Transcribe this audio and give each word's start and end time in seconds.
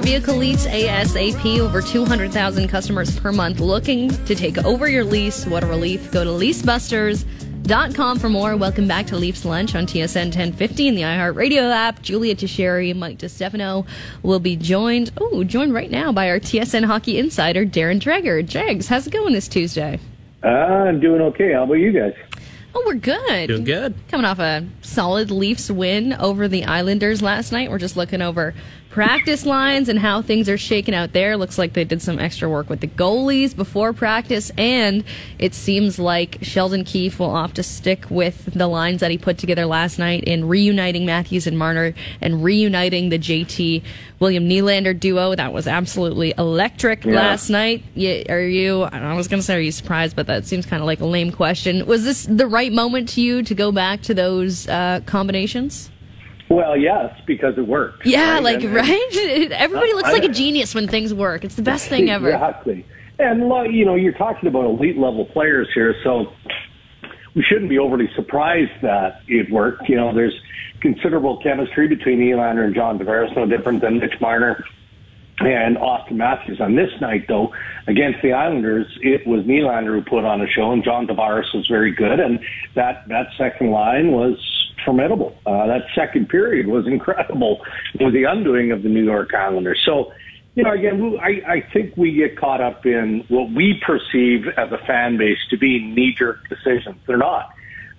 your 0.00 0.18
vehicle 0.18 0.36
lease 0.36 0.66
ASAP. 0.66 1.58
Over 1.58 1.82
200,000 1.82 2.68
customers 2.68 3.18
per 3.18 3.32
month 3.32 3.60
looking 3.60 4.08
to 4.24 4.34
take 4.34 4.58
over 4.58 4.88
your 4.88 5.04
lease. 5.04 5.46
What 5.46 5.62
a 5.62 5.66
relief. 5.66 6.10
Go 6.10 6.24
to 6.24 6.30
leasebusters.com 6.30 8.18
for 8.18 8.28
more. 8.28 8.56
Welcome 8.56 8.88
back 8.88 9.06
to 9.08 9.16
Leafs 9.16 9.44
Lunch 9.44 9.74
on 9.74 9.86
TSN 9.86 10.26
1050 10.26 10.88
in 10.88 10.94
the 10.94 11.02
iHeartRadio 11.02 11.70
app. 11.70 12.00
Julia 12.02 12.34
Teixeira, 12.34 12.94
Mike 12.94 13.18
DeStefano 13.18 13.86
will 14.22 14.40
be 14.40 14.56
joined, 14.56 15.12
oh, 15.18 15.44
joined 15.44 15.74
right 15.74 15.90
now 15.90 16.12
by 16.12 16.30
our 16.30 16.40
TSN 16.40 16.84
hockey 16.84 17.18
insider, 17.18 17.66
Darren 17.66 18.00
Dreger. 18.00 18.46
Jags, 18.46 18.88
how's 18.88 19.06
it 19.06 19.12
going 19.12 19.34
this 19.34 19.48
Tuesday? 19.48 20.00
Uh, 20.42 20.48
I'm 20.48 21.00
doing 21.00 21.20
okay. 21.20 21.52
How 21.52 21.64
about 21.64 21.74
you 21.74 21.92
guys? 21.92 22.14
Oh, 22.74 22.84
we're 22.86 22.94
good. 22.94 23.48
Doing 23.48 23.64
good. 23.64 23.94
Coming 24.08 24.24
off 24.24 24.38
a 24.38 24.66
solid 24.80 25.30
Leafs 25.30 25.70
win 25.70 26.12
over 26.14 26.46
the 26.46 26.64
Islanders 26.64 27.20
last 27.20 27.50
night. 27.50 27.68
We're 27.68 27.78
just 27.78 27.96
looking 27.96 28.22
over 28.22 28.54
practice 28.90 29.46
lines 29.46 29.88
and 29.88 29.98
how 30.00 30.20
things 30.20 30.48
are 30.48 30.58
shaking 30.58 30.94
out 30.94 31.12
there. 31.12 31.36
Looks 31.36 31.58
like 31.58 31.72
they 31.74 31.84
did 31.84 32.02
some 32.02 32.18
extra 32.18 32.48
work 32.48 32.68
with 32.68 32.80
the 32.80 32.88
goalies 32.88 33.54
before 33.54 33.92
practice, 33.92 34.50
and 34.58 35.04
it 35.38 35.54
seems 35.54 35.98
like 35.98 36.38
Sheldon 36.42 36.84
Keefe 36.84 37.18
will 37.20 37.30
opt 37.30 37.54
to 37.54 37.62
stick 37.62 38.04
with 38.10 38.46
the 38.52 38.66
lines 38.66 39.00
that 39.00 39.10
he 39.12 39.16
put 39.18 39.38
together 39.38 39.64
last 39.64 39.98
night 39.98 40.24
in 40.24 40.48
reuniting 40.48 41.06
Matthews 41.06 41.46
and 41.46 41.56
Marner 41.56 41.94
and 42.20 42.42
reuniting 42.42 43.08
the 43.10 43.18
JT 43.18 43.82
William 44.18 44.48
Nylander 44.48 44.98
duo. 44.98 45.34
That 45.34 45.52
was 45.52 45.66
absolutely 45.68 46.34
electric 46.36 47.04
Yeah. 47.04 47.14
last 47.14 47.48
night. 47.48 47.84
Are 48.28 48.42
you? 48.42 48.82
I 48.82 49.14
was 49.14 49.28
going 49.28 49.40
to 49.40 49.46
say, 49.46 49.56
are 49.56 49.60
you 49.60 49.72
surprised? 49.72 50.16
But 50.16 50.26
that 50.26 50.46
seems 50.46 50.66
kind 50.66 50.82
of 50.82 50.86
like 50.86 51.00
a 51.00 51.06
lame 51.06 51.30
question. 51.30 51.86
Was 51.86 52.04
this 52.04 52.24
the 52.26 52.46
right 52.46 52.72
moment 52.72 53.08
to 53.10 53.20
you 53.20 53.42
to 53.44 53.54
go 53.54 53.70
back 53.72 54.02
to 54.02 54.14
those 54.14 54.68
uh, 54.68 55.00
combinations? 55.06 55.89
Well, 56.50 56.76
yes, 56.76 57.14
because 57.26 57.56
it 57.56 57.66
worked. 57.66 58.04
Yeah, 58.04 58.34
right? 58.34 58.42
like 58.42 58.64
And- 58.64 58.74
right. 58.74 59.12
Everybody 59.52 59.92
looks 59.94 60.08
I- 60.08 60.12
like 60.12 60.24
a 60.24 60.28
genius 60.28 60.74
when 60.74 60.88
things 60.88 61.14
work. 61.14 61.44
It's 61.44 61.54
the 61.54 61.62
best 61.62 61.88
thing 61.88 62.10
ever. 62.10 62.30
Exactly. 62.30 62.84
And 63.20 63.40
you 63.72 63.84
know, 63.84 63.94
you're 63.94 64.14
talking 64.14 64.48
about 64.48 64.64
elite 64.64 64.98
level 64.98 65.26
players 65.26 65.68
here, 65.74 65.94
so 66.02 66.32
we 67.34 67.42
shouldn't 67.42 67.68
be 67.68 67.78
overly 67.78 68.10
surprised 68.16 68.72
that 68.82 69.20
it 69.28 69.50
worked. 69.50 69.88
You 69.88 69.96
know, 69.96 70.12
there's 70.14 70.34
considerable 70.80 71.40
chemistry 71.42 71.86
between 71.86 72.18
Nylander 72.18 72.64
and 72.64 72.74
John 72.74 72.98
Tavares, 72.98 73.34
no 73.36 73.46
different 73.46 73.82
than 73.82 73.98
Mitch 73.98 74.18
Marner 74.20 74.64
and 75.38 75.78
Austin 75.78 76.16
Matthews. 76.16 76.60
On 76.60 76.74
this 76.74 76.90
night, 77.00 77.26
though, 77.28 77.52
against 77.86 78.22
the 78.22 78.32
Islanders, 78.32 78.86
it 79.02 79.26
was 79.26 79.44
Nylander 79.44 79.94
who 79.98 80.02
put 80.02 80.24
on 80.24 80.40
a 80.40 80.46
show, 80.48 80.72
and 80.72 80.82
John 80.82 81.06
Tavares 81.06 81.54
was 81.54 81.66
very 81.68 81.92
good, 81.92 82.18
and 82.20 82.40
that 82.74 83.06
that 83.08 83.26
second 83.38 83.70
line 83.70 84.12
was 84.12 84.36
formidable. 84.84 85.36
Uh, 85.46 85.66
that 85.66 85.82
second 85.94 86.28
period 86.28 86.66
was 86.66 86.86
incredible. 86.86 87.60
Was 88.00 88.12
the 88.12 88.24
undoing 88.24 88.72
of 88.72 88.82
the 88.82 88.88
New 88.88 89.04
York 89.04 89.34
Islanders. 89.34 89.80
So, 89.84 90.12
you 90.54 90.64
know, 90.64 90.72
again, 90.72 91.18
I, 91.22 91.52
I 91.52 91.72
think 91.72 91.96
we 91.96 92.12
get 92.12 92.38
caught 92.38 92.60
up 92.60 92.84
in 92.84 93.24
what 93.28 93.50
we 93.52 93.80
perceive 93.86 94.46
as 94.56 94.72
a 94.72 94.78
fan 94.86 95.16
base 95.16 95.38
to 95.50 95.58
be 95.58 95.78
knee-jerk 95.80 96.48
decisions. 96.48 96.96
They're 97.06 97.16
not. 97.16 97.50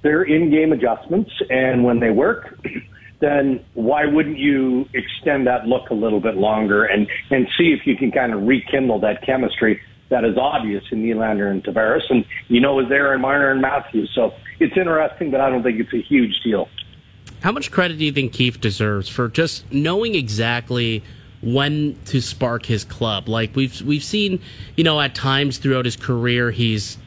They're 0.04 0.24
in-game 0.24 0.74
adjustments, 0.74 1.32
and 1.50 1.84
when 1.84 2.00
they 2.00 2.10
work, 2.10 2.60
then 3.22 3.64
why 3.76 4.06
wouldn't 4.06 4.40
you 4.40 4.86
extend 4.94 5.48
that 5.48 5.68
look 5.68 5.92
a 5.92 5.94
little 5.94 6.20
bit 6.20 6.36
longer 6.36 6.86
and, 6.86 7.08
and 7.30 7.48
see 7.58 7.72
if 7.72 7.86
you 7.86 7.96
can 7.96 8.12
kind 8.12 8.34
of 8.34 8.44
rekindle 8.44 9.00
that 9.00 9.24
chemistry 9.24 9.80
that 10.12 10.24
is 10.24 10.38
obvious 10.38 10.84
in 10.92 11.02
Nylander 11.04 11.50
and 11.50 11.64
Tavares, 11.64 12.04
and 12.10 12.24
you 12.48 12.62
know 12.62 12.80
is 12.80 12.90
there 12.90 13.14
in 13.16 13.22
Marner 13.22 13.50
and 13.50 13.62
Matthews. 13.62 14.12
So 14.14 14.34
it's 14.60 14.78
interesting, 14.78 15.32
but 15.32 15.42
I 15.42 15.50
don't 15.50 15.64
think 15.64 15.80
it's 15.80 15.94
a 15.94 16.02
huge 16.02 16.40
deal. 16.44 16.70
How 17.42 17.52
much 17.52 17.72
credit 17.72 17.98
do 17.98 18.06
you 18.06 18.12
think 18.12 18.34
Keefe 18.34 18.62
deserves 18.62 19.10
for 19.10 19.28
just 19.28 19.72
knowing 19.72 20.14
exactly 20.14 21.04
when 21.42 21.98
to 22.06 22.22
spark 22.22 22.68
his 22.68 22.84
club? 22.84 23.28
Like 23.28 23.56
we've 23.56 23.82
we've 23.82 24.04
seen, 24.04 24.40
you 24.78 24.84
know, 24.84 25.02
at 25.02 25.16
times 25.16 25.58
throughout 25.58 25.86
his 25.86 25.96
career, 25.96 26.52
he's 26.52 27.00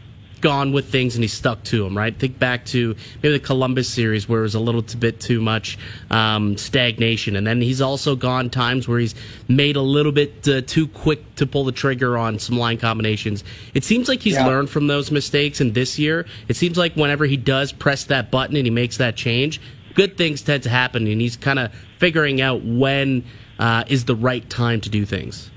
gone 0.44 0.72
with 0.72 0.90
things 0.90 1.16
and 1.16 1.24
he 1.24 1.28
stuck 1.28 1.64
to 1.64 1.82
them. 1.82 1.96
Right? 1.96 2.14
Think 2.16 2.38
back 2.38 2.66
to 2.66 2.94
maybe 3.22 3.32
the 3.32 3.44
Columbus 3.44 3.88
series 3.88 4.28
where 4.28 4.40
it 4.40 4.42
was 4.42 4.54
a 4.54 4.60
little 4.60 4.82
bit 4.82 5.18
too 5.18 5.40
much 5.40 5.78
um, 6.10 6.56
stagnation, 6.58 7.34
and 7.34 7.46
then 7.46 7.60
he's 7.62 7.80
also 7.80 8.14
gone 8.14 8.50
times 8.50 8.86
where 8.86 8.98
he's 8.98 9.14
made 9.48 9.74
a 9.76 9.80
little 9.80 10.12
bit 10.12 10.46
uh, 10.46 10.60
too 10.60 10.86
quick 10.86 11.34
to 11.36 11.46
pull 11.46 11.64
the 11.64 11.72
trigger 11.72 12.18
on 12.18 12.38
some 12.38 12.58
line 12.58 12.76
combinations. 12.76 13.42
It 13.72 13.82
seems 13.84 14.06
like 14.08 14.20
he's 14.20 14.34
Yeah. 14.34 14.46
learned 14.46 14.68
from 14.68 14.86
those 14.86 15.10
mistakes, 15.10 15.60
and 15.60 15.72
this 15.72 15.98
year, 15.98 16.26
it 16.46 16.56
seems 16.56 16.76
like 16.76 16.94
whenever 16.94 17.24
he 17.24 17.38
does 17.38 17.72
press 17.72 18.04
that 18.04 18.30
button 18.30 18.54
and 18.56 18.66
he 18.66 18.70
makes 18.70 18.98
that 18.98 19.16
change, 19.16 19.60
good 19.94 20.16
things 20.18 20.42
tend 20.42 20.62
to 20.64 20.68
happen, 20.70 21.06
and 21.06 21.20
he's 21.22 21.36
kind 21.36 21.58
of 21.58 21.72
figuring 21.98 22.40
out 22.42 22.62
when 22.62 23.24
uh, 23.58 23.84
is 23.88 24.04
the 24.04 24.14
right 24.14 24.48
time 24.50 24.80
to 24.82 24.90
do 24.90 25.06
things. 25.06 25.50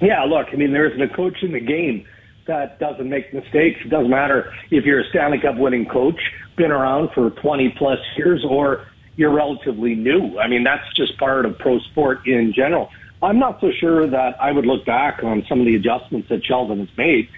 Yeah, 0.00 0.22
look, 0.24 0.46
I 0.52 0.56
mean, 0.56 0.72
there 0.72 0.86
isn't 0.86 1.02
a 1.02 1.08
coach 1.14 1.42
in 1.42 1.52
the 1.52 1.60
game 1.60 2.06
that 2.46 2.78
doesn't 2.78 3.08
make 3.08 3.32
mistakes. 3.32 3.80
It 3.84 3.90
doesn't 3.90 4.10
matter 4.10 4.52
if 4.70 4.84
you're 4.84 5.00
a 5.00 5.08
Stanley 5.10 5.38
Cup 5.40 5.56
winning 5.56 5.86
coach, 5.86 6.20
been 6.56 6.70
around 6.70 7.10
for 7.14 7.30
20 7.30 7.74
plus 7.78 7.98
years, 8.16 8.44
or 8.48 8.86
you're 9.16 9.32
relatively 9.32 9.94
new. 9.94 10.38
I 10.38 10.48
mean, 10.48 10.64
that's 10.64 10.84
just 10.96 11.18
part 11.18 11.46
of 11.46 11.58
pro 11.58 11.78
sport 11.90 12.26
in 12.26 12.52
general. 12.54 12.88
I'm 13.22 13.38
not 13.38 13.60
so 13.60 13.70
sure 13.78 14.08
that 14.08 14.40
I 14.40 14.50
would 14.50 14.64
look 14.64 14.86
back 14.86 15.22
on 15.22 15.44
some 15.48 15.60
of 15.60 15.66
the 15.66 15.74
adjustments 15.74 16.28
that 16.30 16.44
Sheldon 16.44 16.78
has 16.78 16.88
made 16.96 17.28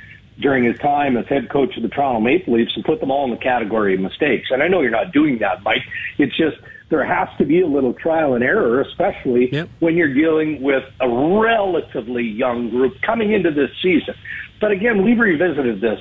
during 0.40 0.64
his 0.64 0.78
time 0.78 1.16
as 1.16 1.26
head 1.26 1.50
coach 1.50 1.76
of 1.76 1.82
the 1.82 1.88
Toronto 1.88 2.20
Maple 2.20 2.54
Leafs 2.54 2.72
and 2.76 2.84
put 2.84 3.00
them 3.00 3.10
all 3.10 3.24
in 3.24 3.30
the 3.30 3.36
category 3.36 3.94
of 3.94 4.00
mistakes. 4.00 4.48
And 4.50 4.62
I 4.62 4.68
know 4.68 4.80
you're 4.80 4.90
not 4.90 5.12
doing 5.12 5.38
that, 5.40 5.62
Mike. 5.62 5.82
It's 6.18 6.36
just 6.36 6.56
there 6.92 7.04
has 7.04 7.26
to 7.38 7.46
be 7.46 7.62
a 7.62 7.66
little 7.66 7.94
trial 7.94 8.34
and 8.34 8.44
error, 8.44 8.82
especially 8.82 9.48
Yep. 9.50 9.68
when 9.80 9.96
you're 9.96 10.12
dealing 10.12 10.62
with 10.62 10.84
a 11.00 11.08
relatively 11.08 12.22
young 12.22 12.68
group 12.68 12.92
coming 13.00 13.32
into 13.32 13.50
this 13.50 13.70
season. 13.82 14.14
But 14.60 14.72
again, 14.72 15.02
we've 15.02 15.18
revisited 15.18 15.80
this. 15.80 15.98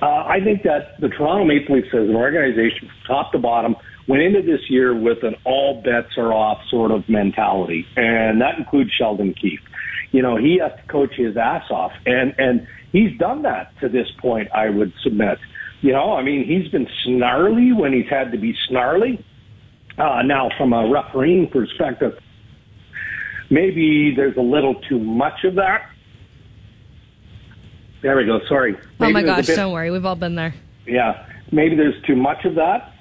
Uh, 0.00 0.06
I 0.06 0.38
think 0.42 0.62
that 0.62 1.00
the 1.00 1.08
Toronto 1.08 1.44
Maple 1.44 1.74
Leafs 1.74 1.88
as 1.92 2.08
an 2.08 2.14
organization, 2.14 2.88
from 2.88 2.96
top 3.08 3.32
to 3.32 3.38
bottom, 3.38 3.74
went 4.06 4.22
into 4.22 4.40
this 4.40 4.60
year 4.70 4.94
with 4.94 5.24
an 5.24 5.34
all 5.44 5.82
bets 5.82 6.16
are 6.16 6.32
off 6.32 6.58
sort 6.70 6.92
of 6.92 7.08
mentality, 7.08 7.84
and 7.96 8.40
that 8.40 8.56
includes 8.56 8.92
Sheldon 8.92 9.34
Keefe. 9.34 9.60
You 10.12 10.22
know, 10.22 10.36
he 10.36 10.58
has 10.62 10.70
to 10.80 10.92
coach 10.92 11.14
his 11.16 11.36
ass 11.36 11.64
off, 11.70 11.92
and 12.06 12.32
and 12.38 12.68
he's 12.92 13.18
done 13.18 13.42
that 13.42 13.72
to 13.80 13.88
this 13.88 14.06
point. 14.18 14.48
I 14.54 14.70
would 14.70 14.92
submit. 15.02 15.38
You 15.82 15.92
know, 15.92 16.12
I 16.12 16.22
mean, 16.22 16.44
he's 16.44 16.70
been 16.70 16.86
snarly 17.04 17.72
when 17.72 17.92
he's 17.92 18.08
had 18.08 18.30
to 18.32 18.38
be 18.38 18.54
snarly. 18.68 19.24
Uh, 20.00 20.22
now, 20.22 20.48
from 20.56 20.72
a 20.72 20.88
refereeing 20.90 21.46
perspective, 21.48 22.14
maybe 23.50 24.14
there's 24.16 24.36
a 24.38 24.40
little 24.40 24.74
too 24.88 24.98
much 24.98 25.44
of 25.44 25.56
that. 25.56 25.90
There 28.02 28.16
we 28.16 28.24
go. 28.24 28.40
Sorry. 28.48 28.76
Oh 28.98 29.10
my 29.10 29.22
gosh, 29.22 29.46
bit- 29.46 29.56
don't 29.56 29.72
worry. 29.72 29.90
We've 29.90 30.06
all 30.06 30.16
been 30.16 30.34
there. 30.36 30.54
yeah, 30.86 31.26
maybe 31.52 31.76
there's 31.76 32.00
too 32.06 32.16
much 32.16 32.46
of 32.46 32.54
that, 32.54 32.94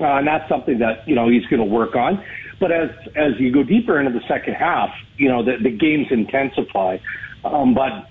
uh, 0.00 0.04
and 0.18 0.26
that's 0.26 0.48
something 0.48 0.80
that 0.80 1.06
you 1.06 1.14
know 1.14 1.28
he's 1.28 1.46
going 1.46 1.60
to 1.60 1.64
work 1.72 1.94
on. 1.94 2.22
But 2.58 2.72
as 2.72 2.90
as 3.14 3.38
you 3.38 3.52
go 3.52 3.62
deeper 3.62 4.00
into 4.00 4.12
the 4.12 4.26
second 4.26 4.54
half, 4.54 4.90
you 5.18 5.28
know 5.28 5.44
the, 5.44 5.52
the 5.62 5.70
games 5.70 6.08
intensify. 6.10 6.96
Um, 7.44 7.74
but 7.74 8.08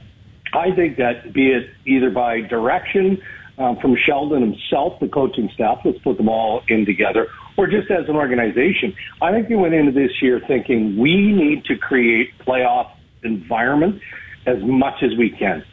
I 0.57 0.73
think 0.77 0.95
that 0.97 1.33
be 1.33 1.51
it 1.51 1.69
either 1.85 2.09
by 2.09 2.39
direction 2.41 3.21
um, 3.57 3.77
from 3.81 3.97
Sheldon 4.07 4.41
himself, 4.41 4.99
the 5.01 5.09
coaching 5.09 5.49
staff, 5.53 5.79
let's 5.83 5.99
put 5.99 6.15
them 6.15 6.29
all 6.29 6.61
in 6.69 6.85
together, 6.85 7.27
or 7.57 7.67
just 7.67 7.89
as 7.91 8.07
an 8.07 8.15
organization, 8.15 8.95
I 9.21 9.31
think 9.31 9.49
they 9.49 9.55
went 9.55 9.73
into 9.73 9.91
this 9.91 10.21
year 10.21 10.41
thinking 10.47 10.97
we 10.97 11.31
need 11.31 11.65
to 11.65 11.77
create 11.77 12.37
playoff 12.39 12.89
environment 13.23 14.01
as 14.45 14.61
much 14.63 15.03
as 15.03 15.15
we 15.17 15.29
can 15.29 15.63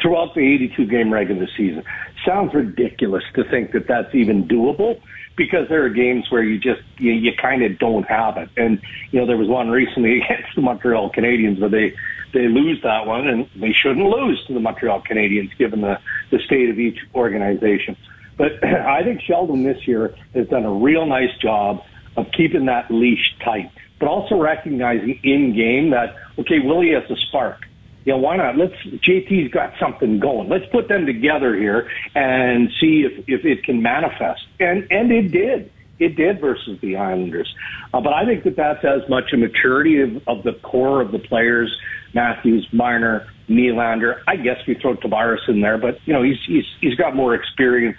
throughout 0.00 0.34
the 0.34 0.40
82 0.40 0.86
game 0.86 1.12
regular 1.12 1.48
season. 1.56 1.82
Sounds 2.24 2.54
ridiculous 2.54 3.24
to 3.34 3.44
think 3.44 3.72
that 3.72 3.86
that's 3.86 4.14
even 4.14 4.46
doable 4.46 5.00
because 5.36 5.68
there 5.68 5.84
are 5.84 5.88
games 5.88 6.26
where 6.30 6.42
you 6.42 6.58
just 6.58 6.82
you, 6.98 7.12
you 7.12 7.32
kind 7.40 7.62
of 7.62 7.78
don't 7.78 8.04
have 8.04 8.36
it. 8.36 8.50
And 8.56 8.80
you 9.10 9.20
know 9.20 9.26
there 9.26 9.36
was 9.36 9.48
one 9.48 9.70
recently 9.70 10.20
against 10.22 10.54
the 10.54 10.62
Montreal 10.62 11.10
Canadiens 11.12 11.60
where 11.60 11.70
they 11.70 11.94
they 12.32 12.46
lose 12.46 12.82
that 12.82 13.06
one 13.06 13.26
and 13.26 13.48
they 13.56 13.72
shouldn't 13.72 14.06
lose 14.06 14.44
to 14.46 14.52
the 14.54 14.60
Montreal 14.60 15.02
Canadiens 15.02 15.56
given 15.56 15.80
the 15.80 15.98
the 16.30 16.38
state 16.40 16.68
of 16.68 16.78
each 16.78 16.98
organization. 17.14 17.96
But 18.38 18.64
I 18.64 19.02
think 19.02 19.20
Sheldon 19.20 19.64
this 19.64 19.86
year 19.86 20.14
has 20.34 20.48
done 20.48 20.64
a 20.64 20.72
real 20.72 21.04
nice 21.04 21.36
job 21.42 21.82
of 22.16 22.26
keeping 22.32 22.64
that 22.66 22.90
leash 22.90 23.36
tight, 23.44 23.70
but 24.00 24.08
also 24.08 24.40
recognizing 24.40 25.20
in 25.22 25.54
game 25.54 25.90
that 25.90 26.16
okay, 26.38 26.60
Willie 26.60 26.92
has 26.92 27.10
a 27.10 27.16
spark 27.28 27.66
you 28.08 28.14
know, 28.14 28.20
why 28.20 28.36
not? 28.36 28.56
Let's 28.56 28.72
JT's 29.06 29.52
got 29.52 29.74
something 29.78 30.18
going. 30.18 30.48
Let's 30.48 30.64
put 30.72 30.88
them 30.88 31.04
together 31.04 31.54
here 31.54 31.90
and 32.14 32.70
see 32.80 33.02
if 33.02 33.28
if 33.28 33.44
it 33.44 33.64
can 33.64 33.82
manifest. 33.82 34.46
And 34.58 34.86
and 34.90 35.12
it 35.12 35.30
did. 35.30 35.70
It 35.98 36.16
did 36.16 36.40
versus 36.40 36.80
the 36.80 36.96
Islanders. 36.96 37.54
Uh, 37.92 38.00
but 38.00 38.14
I 38.14 38.24
think 38.24 38.44
that 38.44 38.56
that's 38.56 38.82
as 38.82 39.06
much 39.10 39.34
a 39.34 39.36
maturity 39.36 40.00
of, 40.00 40.26
of 40.26 40.42
the 40.42 40.54
core 40.62 41.02
of 41.02 41.12
the 41.12 41.18
players, 41.18 41.76
Matthews, 42.14 42.66
Marner, 42.72 43.26
Nylander. 43.50 44.22
I 44.26 44.36
guess 44.36 44.56
we 44.66 44.74
throw 44.74 44.94
Tavares 44.94 45.46
in 45.46 45.60
there, 45.60 45.76
but 45.76 45.98
you 46.06 46.14
know 46.14 46.22
he's 46.22 46.38
he's 46.46 46.64
he's 46.80 46.94
got 46.94 47.14
more 47.14 47.34
experience 47.34 47.98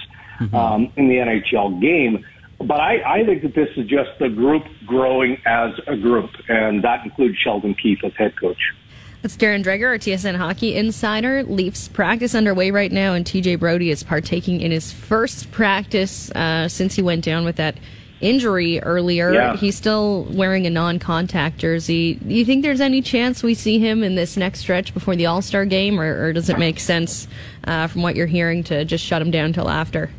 um, 0.54 0.92
in 0.96 1.08
the 1.08 1.16
NHL 1.16 1.82
game. 1.82 2.26
but 2.60 2.80
I, 2.80 3.20
I 3.20 3.26
think 3.26 3.42
that 3.44 3.56
this 3.56 3.70
is 3.78 3.88
just 3.88 4.10
the 4.20 4.30
group 4.30 4.64
growing 4.86 5.38
as 5.46 5.72
a 5.88 5.96
group, 5.96 6.30
and 6.48 6.84
that 6.84 7.06
includes 7.06 7.38
Sheldon 7.38 7.76
Keefe 7.76 8.04
as 8.04 8.14
head 8.18 8.40
coach. 8.40 8.74
That's 9.22 9.36
Darren 9.36 9.64
Dreger, 9.64 9.88
our 9.88 9.98
TSN 9.98 10.36
hockey 10.38 10.76
insider. 10.76 11.44
Leafs 11.44 11.90
practice 11.90 12.34
underway 12.34 12.72
right 12.72 12.92
now, 12.92 13.14
and 13.14 13.26
TJ 13.26 13.60
Brodie 13.60 13.92
is 13.92 14.02
partaking 14.02 14.62
in 14.62 14.72
his 14.72 14.94
first 14.94 15.52
practice 15.52 16.32
uh, 16.32 16.70
since 16.70 16.96
he 16.96 17.02
went 17.02 17.26
down 17.26 17.44
with 17.44 17.58
that 17.58 17.76
injury 18.22 18.82
earlier. 18.82 19.34
Yeah. 19.34 19.58
He's 19.58 19.76
still 19.76 20.24
wearing 20.32 20.66
a 20.68 20.70
non 20.70 21.00
contact 21.00 21.58
jersey. 21.58 22.16
Do 22.16 22.34
you 22.34 22.46
think 22.46 22.64
there's 22.64 22.82
any 22.82 23.02
chance 23.02 23.44
we 23.44 23.56
see 23.56 23.80
him 23.80 24.04
in 24.04 24.16
this 24.16 24.38
next 24.38 24.60
stretch 24.60 24.94
before 24.94 25.18
the 25.18 25.26
All 25.26 25.42
Star 25.42 25.66
game, 25.66 26.00
or, 26.00 26.28
or, 26.28 26.34
does 26.34 26.50
it 26.50 26.58
make 26.58 26.80
sense 26.80 27.28
uh, 27.66 27.88
from 27.88 28.02
what 28.02 28.16
you're 28.16 28.28
hearing 28.28 28.64
to 28.66 28.86
just 28.86 29.04
shut 29.04 29.22
him 29.22 29.32
down 29.32 29.52
till 29.52 29.70
after? 29.70 30.10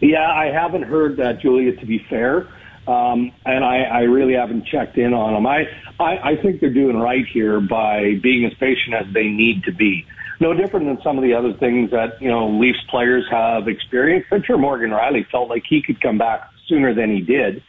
Yeah, 0.00 0.30
I 0.30 0.46
haven't 0.46 0.82
heard 0.82 1.16
that, 1.18 1.40
Julia, 1.40 1.74
to 1.76 1.86
be 1.86 2.04
fair. 2.10 2.48
Um, 2.86 3.32
and 3.44 3.64
I, 3.64 3.82
I 3.82 4.00
really 4.02 4.34
haven't 4.34 4.66
checked 4.66 4.96
in 4.96 5.12
on 5.12 5.34
them. 5.34 5.46
I, 5.46 5.64
I, 5.98 6.32
I 6.32 6.36
think 6.36 6.60
they're 6.60 6.72
doing 6.72 6.98
right 6.98 7.26
here 7.26 7.60
by 7.60 8.14
being 8.22 8.44
as 8.44 8.54
patient 8.54 8.94
as 8.94 9.12
they 9.12 9.28
need 9.28 9.64
to 9.64 9.72
be. 9.72 10.06
No 10.38 10.52
different 10.52 10.86
than 10.86 11.00
some 11.02 11.16
of 11.16 11.24
the 11.24 11.34
other 11.34 11.54
things 11.54 11.90
that, 11.90 12.20
you 12.20 12.28
know, 12.28 12.48
Leafs 12.48 12.78
players 12.88 13.24
have 13.30 13.68
experienced. 13.68 14.28
I'm 14.30 14.42
sure 14.42 14.58
Morgan 14.58 14.90
Rielly 14.90 15.26
felt 15.30 15.48
like 15.48 15.64
he 15.68 15.82
could 15.82 16.00
come 16.00 16.18
back 16.18 16.48
sooner 16.68 16.94
than 16.94 17.10
he 17.10 17.22
did. 17.22 17.62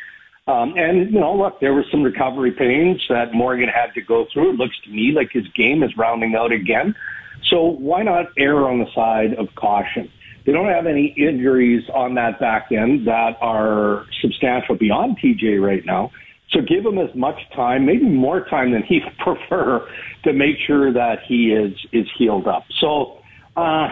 Um, 0.48 0.76
and, 0.78 1.12
you 1.12 1.20
know, 1.20 1.36
look, 1.36 1.60
there 1.60 1.74
were 1.74 1.86
some 1.90 2.04
recovery 2.04 2.52
pains 2.52 3.04
that 3.10 3.34
Morgan 3.34 3.70
had 3.70 3.94
to 3.96 4.02
go 4.02 4.28
through. 4.32 4.52
It 4.52 4.56
looks 4.56 4.80
to 4.84 4.90
me 4.90 5.14
like 5.14 5.32
his 5.32 5.48
game 5.50 5.82
is 5.82 5.96
rounding 5.98 6.36
out 6.36 6.52
again. 6.52 6.96
So 7.44 7.64
why 7.64 8.04
not 8.04 8.28
err 8.38 8.68
on 8.68 8.80
the 8.80 8.92
side 8.94 9.34
of 9.36 9.54
caution? 9.56 10.12
They 10.48 10.54
don't 10.54 10.70
have 10.70 10.88
any 10.88 11.14
injuries 11.18 11.84
on 11.94 12.16
that 12.16 12.40
back 12.40 12.72
end 12.72 13.06
that 13.06 13.36
are 13.42 14.06
substantial 14.22 14.76
beyond 14.76 15.18
TJ 15.20 15.62
right 15.62 15.86
now. 15.86 16.10
So 16.52 16.62
give 16.62 16.86
him 16.86 16.98
as 16.98 17.14
much 17.14 17.36
time, 17.54 17.86
maybe 17.86 18.06
more 18.06 18.46
time 18.46 18.72
than 18.72 18.82
he'd 18.84 19.04
prefer 19.20 19.86
to 20.24 20.32
make 20.32 20.56
sure 20.66 20.94
that 20.94 21.18
he 21.28 21.48
is, 21.52 21.74
is 21.92 22.08
healed 22.18 22.48
up. 22.48 22.64
So, 22.80 23.20
uh, 23.58 23.90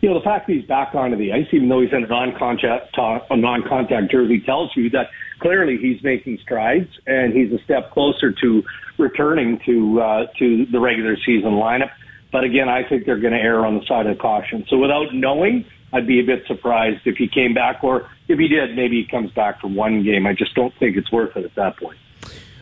you 0.00 0.08
know, 0.08 0.18
the 0.18 0.24
fact 0.24 0.46
that 0.46 0.54
he's 0.54 0.64
back 0.64 0.94
onto 0.94 1.18
the 1.18 1.30
ice, 1.30 1.46
even 1.52 1.68
though 1.68 1.82
he's 1.82 1.92
in 1.92 2.04
a 2.04 2.06
non-contact, 2.06 2.96
a 2.96 3.36
non-contact 3.36 4.10
jersey, 4.10 4.40
tells 4.46 4.70
you 4.76 4.88
that 4.90 5.08
clearly 5.40 5.76
he's 5.76 6.02
making 6.02 6.38
strides 6.42 6.88
and 7.06 7.34
he's 7.34 7.52
a 7.52 7.62
step 7.64 7.92
closer 7.92 8.32
to 8.32 8.62
returning 8.96 9.60
to 9.66 10.00
uh, 10.00 10.26
to 10.38 10.64
the 10.72 10.80
regular 10.80 11.16
season 11.26 11.50
lineup. 11.50 11.90
But 12.32 12.44
again, 12.44 12.68
I 12.68 12.88
think 12.88 13.04
they're 13.04 13.20
going 13.20 13.34
to 13.34 13.40
err 13.40 13.66
on 13.66 13.74
the 13.74 13.84
side 13.86 14.06
of 14.06 14.18
caution. 14.18 14.64
So 14.68 14.78
without 14.78 15.12
knowing, 15.12 15.64
I'd 15.92 16.06
be 16.06 16.20
a 16.20 16.24
bit 16.24 16.46
surprised 16.46 17.06
if 17.06 17.16
he 17.16 17.28
came 17.28 17.54
back, 17.54 17.82
or 17.82 18.10
if 18.28 18.38
he 18.38 18.48
did, 18.48 18.76
maybe 18.76 19.02
he 19.02 19.08
comes 19.08 19.30
back 19.32 19.60
for 19.60 19.68
one 19.68 20.02
game. 20.02 20.26
I 20.26 20.34
just 20.34 20.54
don't 20.54 20.74
think 20.78 20.96
it's 20.96 21.10
worth 21.10 21.36
it 21.36 21.44
at 21.44 21.54
that 21.54 21.76
point. 21.76 21.96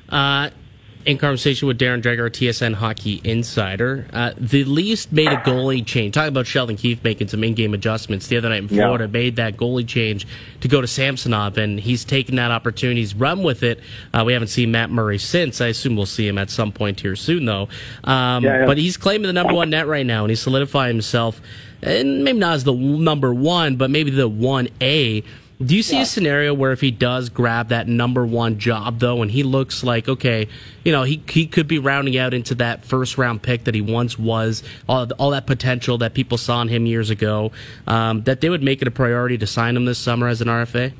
Uh, 0.08 0.50
in 1.06 1.19
conversation 1.19 1.69
with 1.69 1.78
Darren 1.78 2.02
Dreger, 2.02 2.28
TSN 2.28 2.75
Hockey 2.75 3.20
Insider, 3.23 4.08
uh, 4.12 4.32
the 4.37 4.64
Leafs 4.64 5.11
made 5.12 5.28
a 5.28 5.37
goalie 5.37 5.87
change. 5.87 6.14
Talking 6.14 6.28
about 6.28 6.49
Sheldon 6.49 6.76
Keefe 6.76 7.02
making 7.05 7.28
some 7.28 7.44
in-game 7.44 7.75
adjustments 7.75 8.26
the 8.26 8.37
other 8.37 8.49
night 8.49 8.62
in 8.62 8.69
Florida, 8.69 9.05
yeah. 9.05 9.11
made 9.11 9.37
that 9.37 9.56
goalie 9.56 9.87
change 9.87 10.26
to 10.61 10.69
go 10.69 10.81
to 10.81 10.87
Samsonov, 10.88 11.58
and 11.58 11.79
he's 11.79 12.05
taken 12.05 12.34
that 12.37 12.50
opportunity. 12.50 13.00
He's 13.00 13.14
run 13.14 13.44
with 13.44 13.62
it. 13.62 13.79
Uh, 14.12 14.25
we 14.26 14.32
haven't 14.32 14.49
seen 14.49 14.72
Matt 14.72 14.90
Murray 14.90 15.19
since. 15.19 15.61
I 15.61 15.69
assume 15.69 15.94
we'll 15.94 16.06
see 16.06 16.26
him 16.26 16.38
at 16.38 16.50
some 16.50 16.72
point 16.72 16.99
here 16.99 17.14
soon, 17.14 17.44
though. 17.44 17.69
Um, 18.02 18.43
yeah, 18.43 18.61
yeah. 18.61 18.67
But 18.67 18.76
he's 18.76 18.96
claiming 18.96 19.29
the 19.29 19.32
number 19.32 19.55
one 19.55 19.70
net 19.70 19.87
right 19.87 20.05
now, 20.05 20.25
and 20.25 20.31
he's 20.31 20.40
solidifying 20.40 20.96
himself, 20.96 21.40
and 21.86 22.24
maybe 22.24 22.38
not 22.38 22.54
as 22.54 22.64
the 22.64 22.74
number 22.74 23.32
one, 23.32 23.76
but 23.76 23.90
maybe 23.90 24.10
the 24.10 24.28
one 24.28 24.68
A 24.80 25.24
do 25.64 25.74
you 25.74 25.82
see 25.82 25.96
yeah. 25.96 26.02
a 26.02 26.06
scenario 26.06 26.52
where 26.52 26.72
if 26.72 26.82
he 26.82 26.90
does 26.90 27.30
grab 27.30 27.68
that 27.68 27.88
number 27.88 28.26
one 28.26 28.58
job 28.58 28.98
though, 28.98 29.22
and 29.22 29.30
he 29.30 29.42
looks 29.42 29.82
like 29.82 30.06
okay, 30.06 30.48
you 30.84 30.92
know 30.92 31.04
he 31.04 31.22
he 31.28 31.46
could 31.46 31.66
be 31.66 31.78
rounding 31.78 32.18
out 32.18 32.34
into 32.34 32.54
that 32.56 32.84
first 32.84 33.16
round 33.16 33.42
pick 33.42 33.64
that 33.64 33.74
he 33.74 33.80
once 33.80 34.18
was, 34.18 34.62
all 34.86 35.08
all 35.18 35.30
that 35.30 35.46
potential 35.46 35.96
that 35.98 36.12
people 36.12 36.36
saw 36.36 36.60
in 36.60 36.68
him 36.68 36.84
years 36.84 37.08
ago, 37.08 37.52
um, 37.86 38.22
that 38.24 38.42
they 38.42 38.50
would 38.50 38.62
make 38.62 38.82
it 38.82 38.88
a 38.88 38.90
priority 38.90 39.38
to 39.38 39.46
sign 39.46 39.76
him 39.76 39.86
this 39.86 39.98
summer 39.98 40.28
as 40.28 40.42
an 40.42 40.48
RFA? 40.48 40.92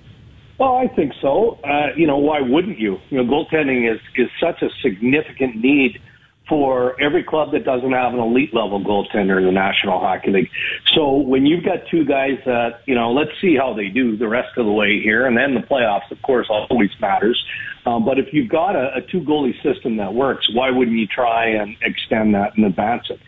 Well, 0.59 0.77
I 0.77 0.89
think 0.89 1.13
so. 1.21 1.59
Uh, 1.63 1.89
you 1.95 2.07
know, 2.07 2.17
why 2.17 2.41
wouldn't 2.41 2.79
you? 2.79 2.99
You 3.11 3.23
know, 3.23 3.31
goaltending 3.31 3.93
is 3.93 4.01
is 4.17 4.31
such 4.41 4.63
a 4.63 4.71
significant 4.81 5.57
need 5.57 6.01
for 6.49 7.01
every 7.01 7.25
club 7.25 7.53
that 7.53 7.65
doesn't 7.65 7.93
have 7.93 8.13
an 8.13 8.21
elite 8.21 8.55
level 8.55 8.81
goaltender 8.81 9.39
in 9.39 9.47
the 9.47 9.53
National 9.53 9.99
Hockey 9.99 10.31
League. 10.31 10.51
So 10.95 11.17
when 11.17 11.45
you've 11.45 11.65
got 11.65 11.79
two 11.91 12.05
guys 12.05 12.39
that, 12.47 12.83
you 12.87 12.95
know, 12.95 13.13
let's 13.13 13.33
see 13.41 13.57
how 13.57 13.75
they 13.75 13.89
do 13.89 14.17
the 14.17 14.29
rest 14.29 14.57
of 14.57 14.67
the 14.67 14.73
way 14.73 15.01
here. 15.03 15.27
And 15.27 15.37
then 15.37 15.55
the 15.55 15.61
playoffs, 15.61 16.11
of 16.11 16.23
course, 16.23 16.47
always 16.49 16.91
matters. 17.01 17.43
Um, 17.85 18.05
but 18.05 18.19
if 18.19 18.27
you've 18.33 18.49
got 18.49 18.77
a, 18.77 18.97
a 18.97 19.01
two 19.11 19.21
goalie 19.21 19.61
system 19.63 19.97
that 19.97 20.15
works, 20.15 20.49
why 20.53 20.71
wouldn't 20.71 20.97
you 20.97 21.07
try 21.07 21.47
and 21.47 21.77
extend 21.83 22.35
that 22.35 22.57
and 22.57 22.65
advance 22.65 23.07
it? 23.11 23.21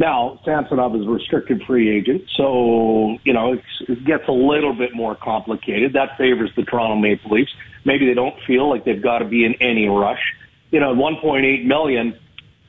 Now, 0.00 0.40
Samsonov 0.46 0.96
is 0.96 1.06
a 1.06 1.10
restricted 1.10 1.62
free 1.66 1.94
agent, 1.94 2.22
so, 2.34 3.18
you 3.22 3.34
know, 3.34 3.52
it 3.52 4.04
gets 4.06 4.24
a 4.28 4.32
little 4.32 4.72
bit 4.72 4.94
more 4.94 5.14
complicated. 5.14 5.92
That 5.92 6.16
favors 6.16 6.50
the 6.56 6.62
Toronto 6.62 6.96
Maple 6.96 7.30
Leafs. 7.30 7.50
Maybe 7.84 8.06
they 8.06 8.14
don't 8.14 8.34
feel 8.46 8.70
like 8.70 8.86
they've 8.86 9.02
got 9.02 9.18
to 9.18 9.26
be 9.26 9.44
in 9.44 9.54
any 9.60 9.88
rush. 9.88 10.22
You 10.70 10.80
know, 10.80 10.94
1.8 10.94 11.66
million, 11.66 12.18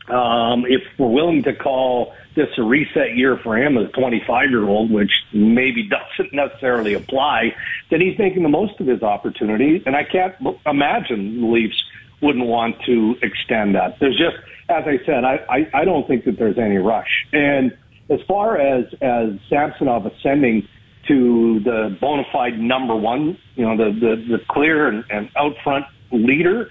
um, 0.10 0.66
if 0.68 0.82
we're 0.98 1.08
willing 1.08 1.44
to 1.44 1.54
call 1.54 2.14
this 2.36 2.48
a 2.58 2.64
reset 2.64 3.16
year 3.16 3.38
for 3.38 3.58
him 3.58 3.78
as 3.78 3.90
a 3.90 3.92
25 3.92 4.50
year 4.50 4.68
old, 4.68 4.92
which 4.92 5.12
maybe 5.34 5.88
doesn't 6.18 6.34
necessarily 6.34 6.94
apply, 6.94 7.56
then 7.90 8.02
he's 8.02 8.18
making 8.18 8.44
the 8.44 8.50
most 8.50 8.80
of 8.80 8.88
his 8.88 9.04
opportunity. 9.04 9.84
And 9.86 9.96
I 9.96 10.04
can't 10.04 10.36
imagine 10.66 11.42
the 11.42 11.48
Leafs 11.48 11.84
wouldn't 12.22 12.46
want 12.46 12.76
to 12.86 13.16
extend 13.22 13.76
that. 13.76 14.00
There's 14.00 14.18
just, 14.18 14.38
as 14.70 14.84
I 14.86 15.00
said, 15.06 15.24
I, 15.24 15.40
I, 15.50 15.82
I 15.82 15.86
don't 15.86 16.08
think 16.08 16.26
that 16.26 16.38
there's 16.38 16.58
any 16.58 16.78
rush. 16.78 17.28
And 17.34 17.76
as 18.10 18.20
far 18.28 18.58
as, 18.58 18.86
as 19.02 19.40
Samsonov 19.50 20.06
ascending 20.06 20.68
to 21.08 21.60
the 21.62 21.98
bona 22.00 22.24
fide 22.32 22.60
number 22.60 22.96
one, 22.96 23.38
you 23.56 23.66
know, 23.66 23.76
the, 23.76 23.92
the, 24.00 24.38
the 24.38 24.44
clear 24.50 24.88
and, 24.88 25.04
and 25.10 25.30
out 25.36 25.56
front 25.64 25.86
leader, 26.12 26.70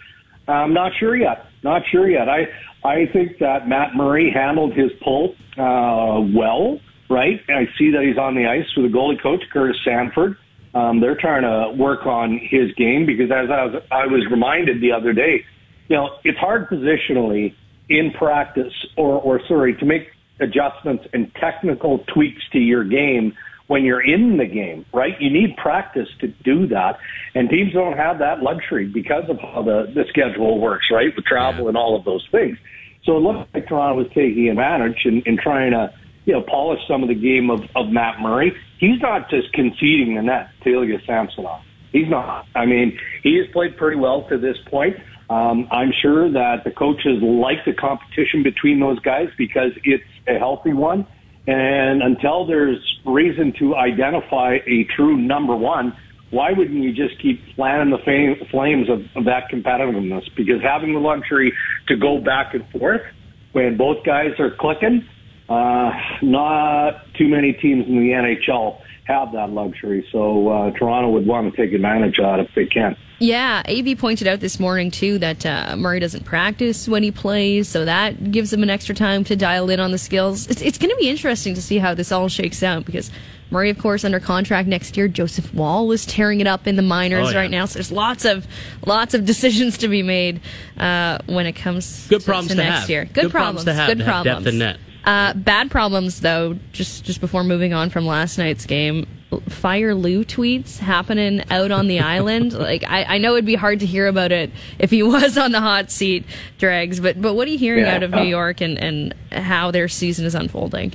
I'm 0.48 0.74
not 0.74 0.92
sure 0.98 1.16
yet. 1.16 1.46
Not 1.62 1.82
sure 1.90 2.08
yet. 2.08 2.28
I 2.28 2.46
I 2.86 3.06
think 3.12 3.38
that 3.40 3.68
Matt 3.68 3.94
Murray 3.94 4.30
handled 4.34 4.72
his 4.74 4.90
pull 5.02 5.34
uh, 5.58 6.20
well. 6.34 6.80
Right. 7.08 7.40
I 7.48 7.66
see 7.76 7.90
that 7.90 8.04
he's 8.06 8.18
on 8.18 8.36
the 8.36 8.46
ice 8.46 8.66
with 8.76 8.90
the 8.90 8.96
goalie 8.96 9.20
coach 9.20 9.42
Curtis 9.52 9.76
Sanford. 9.84 10.36
Um, 10.74 11.00
they're 11.00 11.18
trying 11.20 11.42
to 11.42 11.76
work 11.76 12.06
on 12.06 12.38
his 12.40 12.72
game 12.76 13.04
because, 13.04 13.26
as 13.26 13.50
I 13.50 13.64
was, 13.64 13.82
I 13.90 14.06
was 14.06 14.24
reminded 14.30 14.80
the 14.80 14.92
other 14.92 15.12
day, 15.12 15.44
you 15.88 15.96
know, 15.96 16.10
it's 16.22 16.38
hard 16.38 16.68
positionally 16.70 17.54
in 17.88 18.12
practice, 18.16 18.72
or, 18.96 19.20
or 19.20 19.40
sorry, 19.48 19.74
to 19.78 19.84
make 19.84 20.02
adjustments 20.40 21.04
and 21.12 21.32
technical 21.40 21.98
tweaks 22.14 22.42
to 22.52 22.58
your 22.58 22.84
game 22.84 23.32
when 23.70 23.84
you're 23.84 24.02
in 24.02 24.36
the 24.36 24.46
game, 24.46 24.84
right? 24.92 25.14
You 25.20 25.30
need 25.30 25.56
practice 25.56 26.08
to 26.18 26.26
do 26.26 26.66
that. 26.66 26.98
And 27.36 27.48
teams 27.48 27.72
don't 27.72 27.96
have 27.96 28.18
that 28.18 28.42
luxury 28.42 28.88
because 28.88 29.30
of 29.30 29.38
how 29.38 29.62
the, 29.62 29.88
the 29.94 30.06
schedule 30.08 30.58
works, 30.58 30.86
right? 30.90 31.14
With 31.14 31.24
travel 31.24 31.68
and 31.68 31.76
all 31.76 31.94
of 31.94 32.04
those 32.04 32.26
things. 32.32 32.58
So 33.04 33.16
it 33.16 33.20
looks 33.20 33.48
like 33.54 33.68
Toronto 33.68 34.02
was 34.02 34.08
taking 34.08 34.48
advantage 34.48 35.02
and, 35.04 35.22
and 35.24 35.38
trying 35.38 35.70
to, 35.70 35.94
you 36.24 36.32
know, 36.32 36.42
polish 36.42 36.80
some 36.88 37.04
of 37.04 37.08
the 37.10 37.14
game 37.14 37.48
of, 37.48 37.62
of 37.76 37.90
Matt 37.90 38.18
Murray. 38.18 38.56
He's 38.80 39.00
not 39.00 39.30
just 39.30 39.52
conceding 39.52 40.16
the 40.16 40.22
net 40.22 40.48
to 40.64 40.70
Ilya 40.70 41.02
Samsonov. 41.06 41.62
He's 41.92 42.08
not. 42.08 42.46
I 42.56 42.66
mean, 42.66 42.98
he 43.22 43.36
has 43.36 43.46
played 43.52 43.76
pretty 43.76 43.98
well 43.98 44.28
to 44.30 44.36
this 44.36 44.56
point. 44.66 44.96
Um, 45.30 45.68
I'm 45.70 45.92
sure 45.92 46.28
that 46.28 46.64
the 46.64 46.72
coaches 46.72 47.22
like 47.22 47.64
the 47.64 47.72
competition 47.72 48.42
between 48.42 48.80
those 48.80 48.98
guys 48.98 49.28
because 49.38 49.70
it's 49.84 50.02
a 50.26 50.40
healthy 50.40 50.72
one 50.72 51.06
and 51.50 52.00
until 52.00 52.46
there's 52.46 52.78
reason 53.04 53.52
to 53.58 53.74
identify 53.74 54.58
a 54.68 54.86
true 54.94 55.16
number 55.16 55.56
one, 55.56 55.92
why 56.30 56.52
wouldn't 56.52 56.80
you 56.80 56.92
just 56.92 57.20
keep 57.20 57.42
fanning 57.56 57.90
the 57.90 57.98
fame, 58.04 58.36
flames 58.52 58.88
of, 58.88 59.00
of 59.16 59.24
that 59.24 59.50
competitiveness? 59.52 60.22
Because 60.36 60.62
having 60.62 60.92
the 60.92 61.00
luxury 61.00 61.52
to 61.88 61.96
go 61.96 62.20
back 62.20 62.54
and 62.54 62.64
forth 62.70 63.02
when 63.50 63.76
both 63.76 64.04
guys 64.06 64.30
are 64.38 64.54
clicking, 64.60 65.04
uh, 65.50 65.90
not 66.22 67.12
too 67.14 67.28
many 67.28 67.52
teams 67.52 67.86
in 67.86 67.96
the 67.96 68.12
NHL 68.12 68.80
have 69.04 69.32
that 69.32 69.50
luxury. 69.50 70.06
So 70.12 70.48
uh, 70.48 70.70
Toronto 70.70 71.10
would 71.10 71.26
want 71.26 71.52
to 71.52 71.56
take 71.60 71.74
advantage 71.74 72.20
of 72.20 72.38
it 72.38 72.48
if 72.48 72.54
they 72.54 72.66
can. 72.66 72.96
Yeah, 73.18 73.62
AB 73.66 73.96
pointed 73.96 74.28
out 74.28 74.40
this 74.40 74.58
morning 74.58 74.90
too 74.90 75.18
that 75.18 75.44
uh, 75.44 75.76
Murray 75.76 76.00
doesn't 76.00 76.24
practice 76.24 76.88
when 76.88 77.02
he 77.02 77.10
plays, 77.10 77.68
so 77.68 77.84
that 77.84 78.30
gives 78.30 78.50
him 78.52 78.62
an 78.62 78.70
extra 78.70 78.94
time 78.94 79.24
to 79.24 79.36
dial 79.36 79.68
in 79.68 79.80
on 79.80 79.90
the 79.90 79.98
skills. 79.98 80.46
It's, 80.46 80.62
it's 80.62 80.78
going 80.78 80.90
to 80.90 80.96
be 80.96 81.10
interesting 81.10 81.54
to 81.54 81.60
see 81.60 81.78
how 81.78 81.92
this 81.92 82.12
all 82.12 82.28
shakes 82.28 82.62
out 82.62 82.86
because 82.86 83.10
Murray, 83.50 83.68
of 83.68 83.78
course, 83.78 84.04
under 84.04 84.20
contract 84.20 84.68
next 84.68 84.96
year. 84.96 85.08
Joseph 85.08 85.52
Woll 85.52 85.90
is 85.92 86.06
tearing 86.06 86.40
it 86.40 86.46
up 86.46 86.66
in 86.66 86.76
the 86.76 86.82
minors 86.82 87.28
oh, 87.28 87.30
yeah. 87.32 87.38
right 87.38 87.50
now, 87.50 87.66
so 87.66 87.74
there's 87.74 87.92
lots 87.92 88.24
of 88.24 88.46
lots 88.86 89.12
of 89.12 89.26
decisions 89.26 89.76
to 89.78 89.88
be 89.88 90.02
made 90.02 90.40
uh, 90.78 91.18
when 91.26 91.46
it 91.46 91.52
comes 91.52 92.06
good 92.06 92.20
to, 92.20 92.26
problems 92.26 92.52
to 92.52 92.56
next 92.56 92.80
have. 92.80 92.90
year. 92.90 93.04
Good, 93.06 93.14
good 93.14 93.30
problems, 93.32 93.64
problems, 93.64 93.64
to 93.64 93.74
have. 93.74 93.88
Good 93.88 93.98
to 93.98 94.04
problems. 94.04 94.28
Have 94.28 94.44
depth 94.44 94.54
in 94.54 94.58
net. 94.60 94.78
Uh, 95.04 95.32
bad 95.34 95.70
problems, 95.70 96.20
though. 96.20 96.56
Just 96.72 97.04
just 97.04 97.20
before 97.20 97.42
moving 97.44 97.72
on 97.72 97.88
from 97.90 98.06
last 98.06 98.36
night's 98.38 98.66
game, 98.66 99.06
fire 99.48 99.94
Lou 99.94 100.24
tweets 100.24 100.78
happening 100.78 101.42
out 101.50 101.70
on 101.70 101.86
the 101.88 102.00
island? 102.16 102.52
Like, 102.52 102.84
I, 102.86 103.04
I 103.04 103.18
know 103.18 103.32
it'd 103.32 103.46
be 103.46 103.54
hard 103.54 103.80
to 103.80 103.86
hear 103.86 104.06
about 104.08 104.30
it 104.32 104.50
if 104.78 104.90
he 104.90 105.02
was 105.02 105.38
on 105.38 105.52
the 105.52 105.60
hot 105.60 105.90
seat, 105.90 106.24
Dregs, 106.58 107.00
but, 107.00 107.20
but 107.20 107.34
what 107.34 107.48
are 107.48 107.50
you 107.50 107.58
hearing 107.58 107.84
Yeah. 107.86 107.94
out 107.96 108.02
of 108.02 108.10
New 108.10 108.24
York 108.24 108.60
and, 108.60 108.78
and 108.78 109.14
how 109.32 109.70
their 109.70 109.88
season 109.88 110.26
is 110.26 110.34
unfolding? 110.34 110.92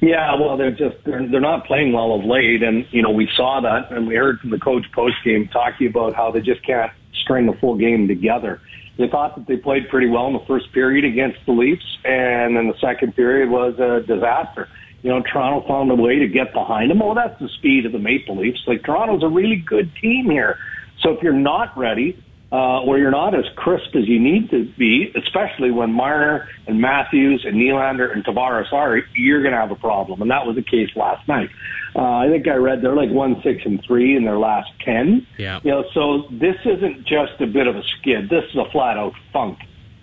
Yeah, 0.00 0.34
well, 0.34 0.56
they're 0.58 0.70
just 0.72 0.96
they're, 1.04 1.26
they're 1.26 1.40
not 1.40 1.66
playing 1.66 1.92
well 1.92 2.12
of 2.14 2.24
late, 2.24 2.62
and 2.62 2.84
you 2.90 3.00
know 3.00 3.10
we 3.10 3.28
saw 3.34 3.60
that, 3.62 3.90
and 3.90 4.06
we 4.06 4.14
heard 4.16 4.38
from 4.40 4.50
the 4.50 4.58
coach 4.58 4.84
post 4.92 5.16
game 5.24 5.48
talking 5.48 5.86
about 5.86 6.14
how 6.14 6.30
they 6.30 6.40
just 6.40 6.62
can't 6.66 6.92
string 7.22 7.48
a 7.48 7.54
full 7.54 7.76
game 7.76 8.06
together. 8.06 8.60
They 8.98 9.08
thought 9.08 9.36
that 9.36 9.46
they 9.46 9.56
played 9.56 9.88
pretty 9.90 10.08
well 10.08 10.26
in 10.26 10.32
the 10.32 10.44
first 10.46 10.72
period 10.72 11.04
against 11.04 11.38
the 11.46 11.52
Leafs, 11.52 11.84
and 12.04 12.56
then 12.56 12.66
the 12.68 12.78
second 12.80 13.14
period 13.14 13.50
was 13.50 13.78
a 13.78 14.06
disaster. 14.06 14.68
You 15.02 15.10
know, 15.10 15.22
Toronto 15.22 15.66
found 15.68 15.90
a 15.90 15.94
way 15.94 16.18
to 16.18 16.26
get 16.26 16.52
behind 16.52 16.90
them. 16.90 17.02
Oh, 17.02 17.14
that's 17.14 17.38
the 17.38 17.48
speed 17.58 17.84
of 17.86 17.92
the 17.92 17.98
Maple 17.98 18.36
Leafs. 18.36 18.60
Like 18.66 18.82
Toronto's 18.82 19.22
a 19.22 19.28
really 19.28 19.56
good 19.56 19.90
team 20.00 20.30
here. 20.30 20.58
So 21.02 21.10
if 21.10 21.22
you're 21.22 21.32
not 21.32 21.76
ready, 21.76 22.18
uh, 22.52 22.82
or 22.82 22.98
you're 22.98 23.10
not 23.10 23.34
as 23.34 23.44
crisp 23.56 23.94
as 23.96 24.06
you 24.06 24.20
need 24.20 24.50
to 24.50 24.70
be, 24.78 25.12
especially 25.16 25.70
when 25.70 25.92
Marner 25.92 26.48
and 26.66 26.80
Matthews 26.80 27.44
and 27.44 27.56
Nylander 27.56 28.12
and 28.12 28.24
Tavares 28.24 28.72
are, 28.72 28.98
you're 29.14 29.42
going 29.42 29.52
to 29.52 29.58
have 29.58 29.72
a 29.72 29.76
problem. 29.76 30.22
And 30.22 30.30
that 30.30 30.46
was 30.46 30.54
the 30.54 30.62
case 30.62 30.90
last 30.94 31.26
night. 31.26 31.50
Uh, 31.96 32.18
I 32.18 32.28
think 32.28 32.46
I 32.46 32.54
read 32.54 32.82
they're 32.82 32.94
like 32.94 33.10
one, 33.10 33.40
six, 33.42 33.62
and 33.64 33.82
three 33.86 34.16
in 34.16 34.24
their 34.24 34.38
last 34.38 34.68
ten. 34.84 35.26
Yeah. 35.38 35.60
You 35.64 35.70
know, 35.70 35.84
so 35.94 36.28
this 36.30 36.56
isn't 36.64 37.06
just 37.06 37.40
a 37.40 37.46
bit 37.46 37.66
of 37.66 37.74
a 37.74 37.82
skid. 37.98 38.28
This 38.28 38.44
is 38.50 38.56
a 38.56 38.70
flat 38.70 38.98
out 38.98 39.14
funk 39.32 39.58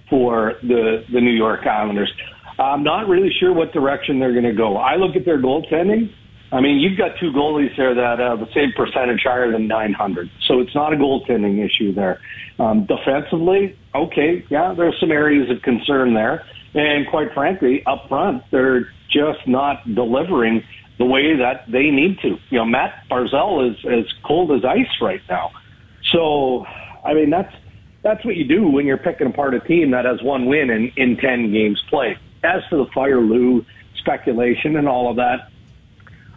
for 0.10 0.56
the 0.64 1.06
the 1.14 1.22
New 1.22 1.32
York 1.32 1.68
Islanders. 1.68 2.12
I'm 2.58 2.84
not 2.84 3.08
really 3.08 3.32
sure 3.40 3.54
what 3.54 3.74
direction 3.74 4.20
they're 4.20 4.34
going 4.34 4.44
to 4.44 4.54
go. 4.54 4.78
I 4.78 4.96
look 4.96 5.16
at 5.16 5.26
their 5.26 5.40
goaltending. 5.40 6.12
I 6.54 6.62
mean, 6.62 6.80
you've 6.80 7.00
got 7.00 7.18
two 7.20 7.32
goalies 7.32 7.76
there 7.78 7.96
that 7.96 8.20
have 8.20 8.40
the 8.40 8.52
same 8.54 8.74
percentage 8.78 9.22
higher 9.24 9.52
than 9.52 9.68
900. 9.68 10.30
So 10.48 10.60
it's 10.60 10.76
not 10.76 10.94
a 10.94 10.96
goaltending 10.96 11.66
issue 11.66 11.94
there. 11.94 12.22
Um, 12.60 12.86
defensively, 12.86 13.76
okay, 13.96 14.46
yeah, 14.52 14.76
there's 14.78 15.00
some 15.00 15.12
areas 15.12 15.50
of 15.50 15.64
concern 15.64 16.14
there. 16.14 16.46
And 16.76 17.08
quite 17.08 17.34
frankly, 17.34 17.84
up 17.88 18.08
front, 18.08 18.44
they're 18.52 18.92
just 19.10 19.48
not 19.48 19.84
delivering 19.96 20.64
the 21.00 21.06
way 21.06 21.36
that 21.38 21.66
they 21.72 21.90
need 21.90 22.20
to. 22.22 22.38
You 22.52 22.60
know, 22.60 22.66
Matt 22.66 23.04
Barzal 23.10 23.72
is 23.72 23.78
as 23.86 24.06
cold 24.24 24.52
as 24.52 24.64
ice 24.64 25.02
right 25.02 25.22
now. 25.28 25.50
So, 26.12 26.66
I 27.04 27.16
mean, 27.16 27.32
that's 27.32 27.54
that's 28.04 28.24
what 28.24 28.36
you 28.36 28.48
do 28.48 28.68
when 28.68 28.86
you're 28.86 28.98
picking 28.98 29.26
apart 29.26 29.56
a 29.56 29.60
team 29.62 29.92
that 29.92 30.06
has 30.06 30.22
one 30.22 30.46
win 30.46 30.70
in, 30.70 30.92
in 30.98 31.18
10 31.18 31.52
games 31.52 31.82
played. 31.90 32.18
As 32.44 32.62
for 32.70 32.76
the 32.76 32.92
Fire 32.94 33.22
Lou 33.22 33.66
speculation 33.96 34.76
and 34.76 34.88
all 34.88 35.10
of 35.10 35.16
that, 35.16 35.48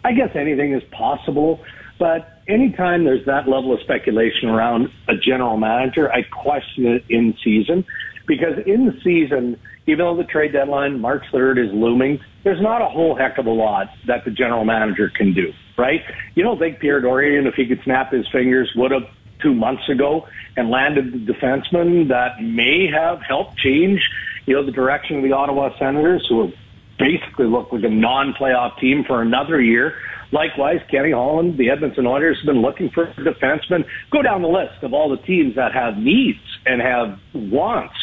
I 0.07 0.13
guess 0.13 0.29
anything 0.35 0.71
is 0.71 0.83
possible, 0.89 1.59
but 1.99 2.41
anytime 2.47 3.03
there's 3.03 3.25
that 3.25 3.45
level 3.45 3.73
of 3.73 3.81
speculation 3.81 4.47
around 4.47 4.87
a 5.09 5.17
general 5.17 5.57
manager, 5.57 6.09
I 6.09 6.23
question 6.23 6.85
it 6.85 7.03
in 7.09 7.35
season 7.43 7.83
because 8.25 8.53
in 8.65 8.85
the 8.85 8.93
season, 9.03 9.59
even 9.85 10.05
though 10.05 10.15
the 10.15 10.23
trade 10.23 10.53
deadline, 10.53 11.01
March 11.01 11.25
3rd, 11.33 11.67
is 11.67 11.73
looming, 11.73 12.21
there's 12.45 12.61
not 12.61 12.81
a 12.81 12.85
whole 12.85 13.17
heck 13.17 13.37
of 13.37 13.47
a 13.47 13.51
lot 13.51 13.87
that 14.05 14.23
the 14.23 14.31
general 14.31 14.63
manager 14.63 15.11
can 15.13 15.33
do, 15.33 15.51
right? 15.77 15.99
You 16.35 16.43
don't 16.43 16.57
think 16.57 16.79
Pierre 16.79 17.01
Dorion, 17.01 17.45
if 17.45 17.55
he 17.55 17.65
could 17.67 17.81
snap 17.83 18.13
his 18.13 18.25
fingers, 18.29 18.71
would 18.77 18.91
have 18.91 19.03
two 19.41 19.53
months 19.53 19.89
ago 19.89 20.25
and 20.55 20.69
landed 20.69 21.11
the 21.11 21.33
defenseman 21.33 22.07
that 22.07 22.41
may 22.41 22.87
have 22.89 23.19
helped 23.27 23.57
change, 23.57 23.99
you 24.45 24.55
know, 24.55 24.65
the 24.65 24.71
direction 24.71 25.17
of 25.17 25.23
the 25.23 25.33
Ottawa 25.33 25.77
Senators, 25.77 26.25
who 26.29 26.45
have 26.45 26.53
basically 26.97 27.45
look 27.45 27.71
like 27.71 27.83
a 27.83 27.89
non-playoff 27.89 28.79
team 28.79 29.03
for 29.05 29.21
another 29.21 29.61
year. 29.61 29.93
Likewise, 30.31 30.79
Kenny 30.91 31.11
Holland, 31.11 31.57
the 31.57 31.69
Edmonton 31.69 32.05
Oilers 32.05 32.37
have 32.39 32.53
been 32.53 32.61
looking 32.61 32.89
for 32.89 33.05
a 33.05 33.13
defensemen. 33.15 33.85
Go 34.11 34.21
down 34.21 34.41
the 34.41 34.49
list 34.49 34.83
of 34.83 34.93
all 34.93 35.09
the 35.09 35.23
teams 35.23 35.55
that 35.55 35.73
have 35.73 35.97
needs 35.97 36.39
and 36.65 36.81
have 36.81 37.17
wants. 37.33 37.95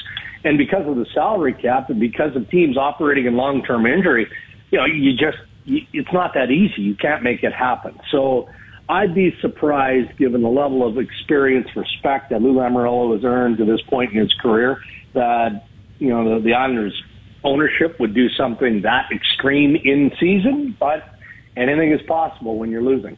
And 0.45 0.57
because 0.57 0.87
of 0.87 0.97
the 0.97 1.07
salary 1.13 1.55
cap 1.55 1.91
and 1.91 2.01
because 2.01 2.35
of 2.37 2.49
teams 2.51 2.77
operating 2.77 3.27
in 3.27 3.35
long-term 3.35 3.87
injury, 3.87 4.27
you 4.71 4.79
know, 4.79 4.87
you 4.87 5.13
just, 5.13 5.39
it's 5.67 6.13
not 6.13 6.33
that 6.35 6.51
easy. 6.51 6.83
You 6.83 6.95
can't 6.95 7.23
make 7.23 7.43
it 7.43 7.53
happen. 7.53 7.99
So 8.11 8.49
I'd 8.89 9.15
be 9.15 9.35
surprised, 9.41 10.17
given 10.19 10.43
the 10.43 10.49
level 10.49 10.87
of 10.87 10.99
experience, 10.99 11.69
respect 11.75 12.31
that 12.31 12.43
Lou 12.43 12.55
Lamoriello 12.55 13.15
has 13.15 13.25
earned 13.25 13.59
to 13.59 13.65
this 13.65 13.81
point 13.89 14.13
in 14.13 14.21
his 14.21 14.35
career, 14.35 14.79
that, 15.15 15.67
you 15.99 16.09
know, 16.09 16.37
the, 16.37 16.45
the 16.45 16.55
Islanders 16.55 17.03
ownership 17.45 18.01
would 18.01 18.15
do 18.15 18.29
something 18.31 18.83
that 18.83 19.07
extreme 19.13 19.77
in 19.77 20.11
season, 20.19 20.77
but 20.81 21.15
anything 21.57 21.93
is 21.93 22.03
possible 22.03 22.59
when 22.59 22.71
you're 22.71 22.83
losing. 22.83 23.17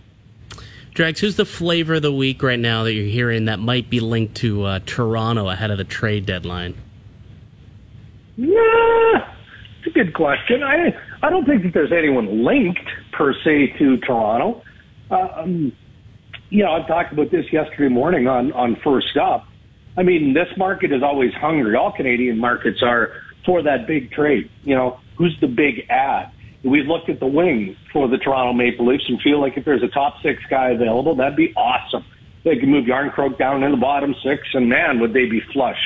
Dregs, 0.92 1.20
who's 1.20 1.36
the 1.36 1.44
flavor 1.44 1.94
of 1.94 2.02
the 2.02 2.12
week 2.12 2.42
right 2.42 2.58
now 2.58 2.84
that 2.84 2.94
you're 2.94 3.04
hearing 3.04 3.44
that 3.46 3.58
might 3.58 3.90
be 3.90 4.00
linked 4.00 4.36
to 4.36 4.64
uh, 4.64 4.80
Toronto 4.86 5.48
ahead 5.48 5.70
of 5.70 5.78
the 5.78 5.84
trade 5.84 6.24
deadline? 6.24 6.74
Yeah, 8.36 9.34
it's 9.78 9.86
a 9.86 9.90
good 9.90 10.14
question. 10.14 10.62
I 10.62 10.96
I 11.22 11.30
don't 11.30 11.46
think 11.46 11.62
that 11.64 11.74
there's 11.74 11.92
anyone 11.92 12.44
linked 12.44 12.88
per 13.12 13.34
se 13.44 13.74
to 13.78 13.98
Toronto. 13.98 14.62
Um, 15.10 15.72
you 16.50 16.64
know, 16.64 16.72
I 16.72 16.86
talked 16.86 17.12
about 17.12 17.30
this 17.30 17.44
yesterday 17.52 17.92
morning 17.92 18.26
on 18.26 18.52
on 18.52 18.76
First 18.82 19.16
Up. 19.16 19.46
I 19.98 20.02
mean, 20.02 20.34
this 20.34 20.48
market 20.56 20.92
is 20.92 21.02
always 21.02 21.32
hungry. 21.34 21.76
All 21.76 21.92
Canadian 21.92 22.38
markets 22.38 22.82
are 22.82 23.12
for 23.46 23.62
that 23.62 23.86
big 23.86 24.10
trade. 24.10 24.50
You 24.64 24.74
know, 24.74 24.98
who's 25.16 25.36
the 25.40 25.46
big 25.46 25.88
ad? 25.88 26.32
We've 26.64 26.86
looked 26.86 27.08
at 27.08 27.20
the 27.20 27.26
wing 27.26 27.76
for 27.92 28.08
the 28.08 28.18
Toronto 28.18 28.52
Maple 28.52 28.86
Leafs 28.86 29.04
and 29.08 29.20
feel 29.22 29.40
like 29.40 29.56
if 29.56 29.64
there's 29.64 29.84
a 29.84 29.88
top 29.88 30.14
six 30.22 30.42
guy 30.50 30.70
available, 30.70 31.14
that'd 31.14 31.36
be 31.36 31.54
awesome. 31.54 32.04
They 32.44 32.58
could 32.58 32.68
move 32.68 32.86
Jarnkrok 32.86 33.38
down 33.38 33.62
in 33.62 33.70
the 33.70 33.76
bottom 33.76 34.14
six, 34.22 34.42
and 34.52 34.68
man, 34.68 35.00
would 35.00 35.12
they 35.12 35.26
be 35.26 35.40
flush 35.52 35.78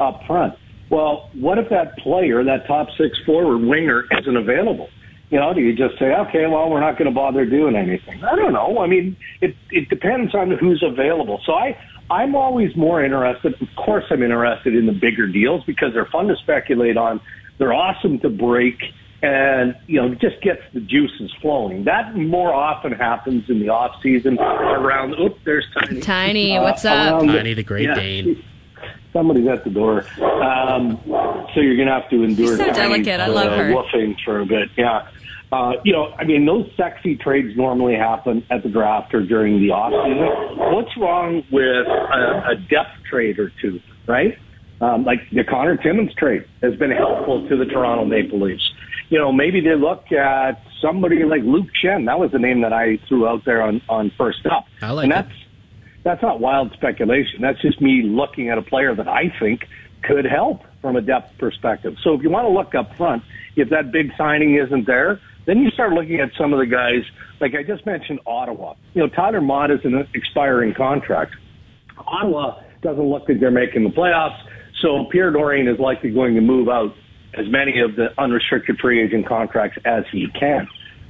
up 0.00 0.20
front. 0.26 0.54
Well, 0.90 1.30
what 1.34 1.58
if 1.58 1.68
that 1.70 1.98
player, 1.98 2.42
that 2.44 2.66
top 2.66 2.88
six 2.96 3.18
forward 3.26 3.66
winger, 3.66 4.04
isn't 4.18 4.36
available? 4.36 4.88
You 5.30 5.38
know, 5.38 5.52
do 5.52 5.60
you 5.60 5.76
just 5.76 5.98
say, 5.98 6.06
okay, 6.06 6.46
well, 6.46 6.70
we're 6.70 6.80
not 6.80 6.96
going 6.96 7.08
to 7.08 7.14
bother 7.14 7.44
doing 7.44 7.76
anything? 7.76 8.24
I 8.24 8.34
don't 8.34 8.54
know. 8.54 8.78
I 8.78 8.86
mean, 8.86 9.16
it 9.42 9.54
it 9.70 9.90
depends 9.90 10.34
on 10.34 10.50
who's 10.58 10.82
available. 10.82 11.40
So 11.44 11.52
I 11.52 11.76
I'm 12.10 12.34
always 12.34 12.74
more 12.76 13.04
interested. 13.04 13.60
Of 13.60 13.68
course, 13.76 14.04
I'm 14.10 14.22
interested 14.22 14.74
in 14.74 14.86
the 14.86 14.92
bigger 14.92 15.26
deals 15.26 15.62
because 15.64 15.92
they're 15.92 16.06
fun 16.06 16.28
to 16.28 16.36
speculate 16.36 16.96
on. 16.96 17.20
They're 17.58 17.72
awesome 17.74 18.18
to 18.20 18.28
break, 18.30 18.80
and 19.22 19.76
you 19.86 20.00
know, 20.00 20.12
it 20.12 20.20
just 20.20 20.40
gets 20.40 20.62
the 20.72 20.80
juices 20.80 21.32
flowing. 21.42 21.84
That 21.84 22.16
more 22.16 22.54
often 22.54 22.92
happens 22.92 23.50
in 23.50 23.60
the 23.60 23.68
off 23.68 24.00
season 24.02 24.38
around. 24.38 25.14
Oop, 25.20 25.38
there's 25.44 25.66
Tiny. 25.74 26.00
Tiny, 26.00 26.58
what's 26.58 26.84
up? 26.84 27.20
Tiny 27.24 27.54
the 27.54 27.62
Great 27.62 27.94
Dane. 27.94 28.42
Somebody's 29.12 29.48
at 29.48 29.64
the 29.64 29.70
door. 29.70 30.04
Um, 30.20 31.00
so 31.54 31.60
you're 31.60 31.76
going 31.76 31.88
to 31.88 31.94
have 31.94 32.08
to 32.10 32.22
endure 32.22 32.48
She's 32.48 32.58
so 32.58 32.64
Tiny's, 32.72 33.06
delicate. 33.06 33.20
I 33.20 33.26
love 33.26 33.52
uh, 33.52 33.56
her. 33.56 33.72
woofing 33.72 34.16
for 34.24 34.40
a 34.40 34.46
bit. 34.46 34.68
Yeah. 34.76 35.08
Uh, 35.50 35.72
you 35.82 35.92
know, 35.92 36.12
I 36.18 36.24
mean, 36.24 36.44
those 36.44 36.70
sexy 36.76 37.16
trades 37.16 37.56
normally 37.56 37.94
happen 37.94 38.44
at 38.50 38.62
the 38.62 38.68
draft 38.68 39.14
or 39.14 39.24
during 39.24 39.60
the 39.60 39.70
off 39.70 39.92
season. 40.04 40.74
What's 40.74 40.94
wrong 40.96 41.42
with 41.50 41.86
a, 41.86 42.50
a 42.50 42.56
depth 42.68 43.04
trade 43.08 43.38
or 43.38 43.50
two, 43.60 43.80
right? 44.06 44.38
Um, 44.80 45.04
like 45.04 45.20
the 45.32 45.44
Conor 45.44 45.76
Timmins 45.76 46.14
trade 46.14 46.44
has 46.62 46.76
been 46.76 46.90
helpful 46.90 47.48
to 47.48 47.56
the 47.56 47.64
Toronto 47.64 48.04
Maple 48.04 48.40
Leafs. 48.40 48.70
You 49.08 49.18
know, 49.18 49.32
maybe 49.32 49.60
they 49.60 49.74
look 49.74 50.12
at 50.12 50.62
somebody 50.82 51.24
like 51.24 51.42
Luke 51.42 51.68
Schenn. 51.82 52.06
That 52.06 52.18
was 52.18 52.30
the 52.30 52.38
name 52.38 52.60
that 52.60 52.74
I 52.74 52.98
threw 53.08 53.26
out 53.26 53.44
there 53.46 53.62
on, 53.62 53.80
on 53.88 54.12
first 54.18 54.44
up. 54.46 54.66
I 54.82 54.90
like 54.92 55.04
and 55.04 55.12
it. 55.12 55.16
that's 55.16 55.34
that's 56.04 56.22
not 56.22 56.40
wild 56.40 56.72
speculation. 56.74 57.40
That's 57.40 57.60
just 57.60 57.80
me 57.80 58.02
looking 58.04 58.50
at 58.50 58.58
a 58.58 58.62
player 58.62 58.94
that 58.94 59.08
I 59.08 59.34
think 59.40 59.66
could 60.02 60.24
help 60.24 60.62
from 60.80 60.96
a 60.96 61.00
depth 61.00 61.36
perspective. 61.38 61.96
So 62.02 62.14
if 62.14 62.22
you 62.22 62.30
want 62.30 62.44
to 62.46 62.52
look 62.52 62.74
up 62.74 62.96
front, 62.96 63.24
if 63.56 63.70
that 63.70 63.90
big 63.90 64.12
signing 64.16 64.54
isn't 64.54 64.86
there, 64.86 65.20
then 65.48 65.60
you 65.60 65.70
start 65.70 65.92
looking 65.94 66.20
at 66.20 66.28
some 66.38 66.52
of 66.52 66.58
the 66.58 66.66
guys, 66.66 67.00
like 67.40 67.54
I 67.58 67.62
just 67.62 67.86
mentioned 67.86 68.20
Ottawa. 68.26 68.74
You 68.92 69.02
know, 69.02 69.08
Tyler 69.08 69.40
Motte 69.40 69.70
is 69.70 69.80
an 69.82 70.06
expiring 70.14 70.74
contract. 70.74 71.34
Ottawa 71.96 72.60
doesn't 72.82 73.02
look 73.02 73.26
like 73.26 73.40
they're 73.40 73.50
making 73.50 73.84
the 73.84 73.90
playoffs, 73.90 74.38
so 74.82 75.06
Pierre 75.10 75.32
Dorion 75.32 75.66
is 75.66 75.80
likely 75.80 76.10
going 76.10 76.34
to 76.34 76.42
move 76.42 76.68
out 76.68 76.92
as 77.32 77.46
many 77.48 77.80
of 77.80 77.96
the 77.96 78.08
unrestricted 78.20 78.78
free 78.78 79.02
agent 79.02 79.26
contracts 79.26 79.78
as 79.86 80.04
he 80.12 80.26
can. 80.38 80.68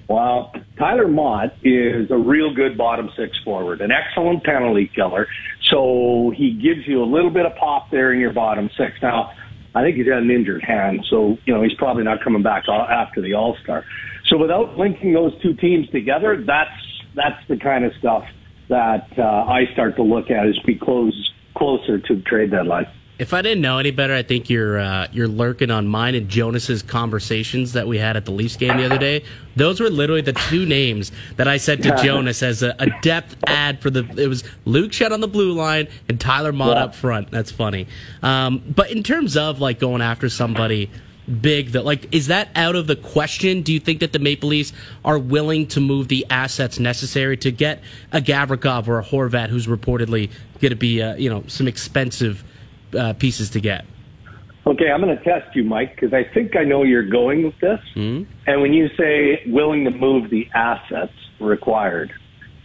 Well, 0.09 0.52
Tyler 0.78 1.09
Motte 1.09 1.52
is 1.64 2.09
a 2.11 2.16
real 2.16 2.54
good 2.54 2.78
bottom 2.78 3.11
six 3.16 3.37
forward, 3.45 3.80
an 3.80 3.90
excellent 3.90 4.45
penalty 4.45 4.90
killer. 4.95 5.26
So 5.64 6.33
he 6.35 6.52
gives 6.52 6.87
you 6.87 7.02
a 7.02 7.04
little 7.04 7.30
bit 7.30 7.45
of 7.45 7.57
pop 7.57 7.90
there 7.90 8.12
in 8.12 8.21
your 8.21 8.33
bottom 8.33 8.71
six. 8.78 8.92
Now, 9.02 9.33
I 9.75 9.83
think 9.83 9.97
he's 9.97 10.07
got 10.07 10.18
an 10.18 10.30
injured 10.30 10.62
hand, 10.62 11.04
so 11.11 11.37
you 11.45 11.54
know 11.54 11.62
he's 11.62 11.75
probably 11.75 12.04
not 12.04 12.25
coming 12.25 12.42
back 12.42 12.64
after 12.68 13.21
the 13.21 13.35
All 13.35 13.57
Star. 13.62 13.85
So 14.28 14.37
without 14.37 14.76
linking 14.78 15.12
those 15.12 15.32
two 15.42 15.54
teams 15.54 15.88
together, 15.90 16.42
that's 16.47 16.70
that's 17.14 17.47
the 17.49 17.56
kind 17.56 17.85
of 17.85 17.92
stuff 17.99 18.25
that 18.68 19.08
uh, 19.18 19.23
I 19.23 19.66
start 19.73 19.97
to 19.97 20.02
look 20.02 20.30
at 20.30 20.47
as 20.47 20.58
we 20.66 20.75
close 20.76 21.32
closer 21.56 21.99
to 21.99 22.20
trade 22.23 22.50
deadline. 22.50 22.87
If 23.18 23.35
I 23.35 23.42
didn't 23.42 23.62
know 23.62 23.78
any 23.78 23.90
better, 23.90 24.14
I 24.14 24.23
think 24.23 24.49
you're 24.49 24.78
uh, 24.78 25.08
you're 25.11 25.26
lurking 25.26 25.73
on 25.73 25.88
mine 25.88 26.14
and 26.14 26.28
Jonas's 26.28 26.82
conversations 26.82 27.73
that 27.73 27.88
we 27.88 27.99
had 27.99 28.16
at 28.16 28.25
the 28.26 28.30
Leafs 28.30 28.54
game 28.56 28.76
the 28.76 28.85
other 28.85 28.99
day. 28.99 29.25
Those 29.56 29.80
were 29.80 29.90
literally 29.90 30.20
the 30.20 30.35
two 30.35 30.64
names 30.66 31.11
that 31.37 31.49
I 31.49 31.56
said 31.56 31.82
to 31.82 31.97
Jonas 32.00 32.44
as 32.44 32.62
a, 32.62 32.76
a 32.78 32.87
depth 33.00 33.35
ad 33.49 33.80
for 33.80 33.90
the. 33.90 34.04
It 34.23 34.28
was 34.28 34.44
Luke 34.66 34.92
Schenn 34.92 35.11
on 35.11 35.20
the 35.20 35.26
blue 35.26 35.52
line 35.52 35.88
and 36.08 36.20
Tyler 36.20 36.52
Motte 36.52 36.76
Yeah. 36.76 36.85
up 36.85 36.94
front. 36.94 37.32
That's 37.32 37.50
funny. 37.50 37.88
Um, 38.23 38.62
but 38.68 38.92
in 38.92 39.02
terms 39.02 39.37
of 39.37 39.61
like 39.61 39.80
going 39.80 40.00
after 40.02 40.28
somebody 40.28 40.88
big, 41.28 41.73
that 41.73 41.85
like 41.85 42.12
is 42.14 42.28
that 42.28 42.49
out 42.54 42.76
of 42.76 42.87
the 42.87 42.97
question? 42.97 43.62
Do 43.62 43.73
you 43.73 43.80
think 43.80 44.00
that 44.00 44.12
the 44.12 44.18
Maple 44.18 44.49
Leafs 44.49 44.73
are 45.04 45.18
willing 45.18 45.66
to 45.68 45.80
move 45.80 46.08
the 46.08 46.26
assets 46.30 46.78
necessary 46.78 47.37
to 47.38 47.50
get 47.50 47.82
a 48.12 48.20
Gavrikov 48.20 48.88
or 48.88 48.99
a 48.99 49.04
Horvat, 49.04 49.49
who's 49.49 49.66
reportedly 49.66 50.30
going 50.61 50.70
to 50.70 50.76
be 50.76 51.02
uh, 51.02 51.16
you 51.16 51.30
know 51.30 51.44
some 51.47 51.68
expensive 51.68 52.44
uh, 52.97 53.12
pieces 53.14 53.50
to 53.50 53.61
get? 53.61 53.85
Okay, 54.66 54.90
I'm 54.90 55.00
going 55.00 55.16
to 55.16 55.25
test 55.25 55.56
you, 55.56 55.64
Mike, 55.64 55.94
because 55.94 56.12
I 56.12 56.25
think 56.25 56.54
I 56.54 56.64
know 56.64 56.82
you're 56.82 57.08
going 57.08 57.42
with 57.42 57.58
this. 57.58 57.80
Hmm? 57.94 58.25
And 58.47 58.61
when 58.61 58.75
you 58.75 58.88
say 58.99 59.42
willing 59.47 59.85
to 59.85 59.90
move 59.90 60.28
the 60.28 60.47
assets 60.54 61.14
required, 61.40 62.12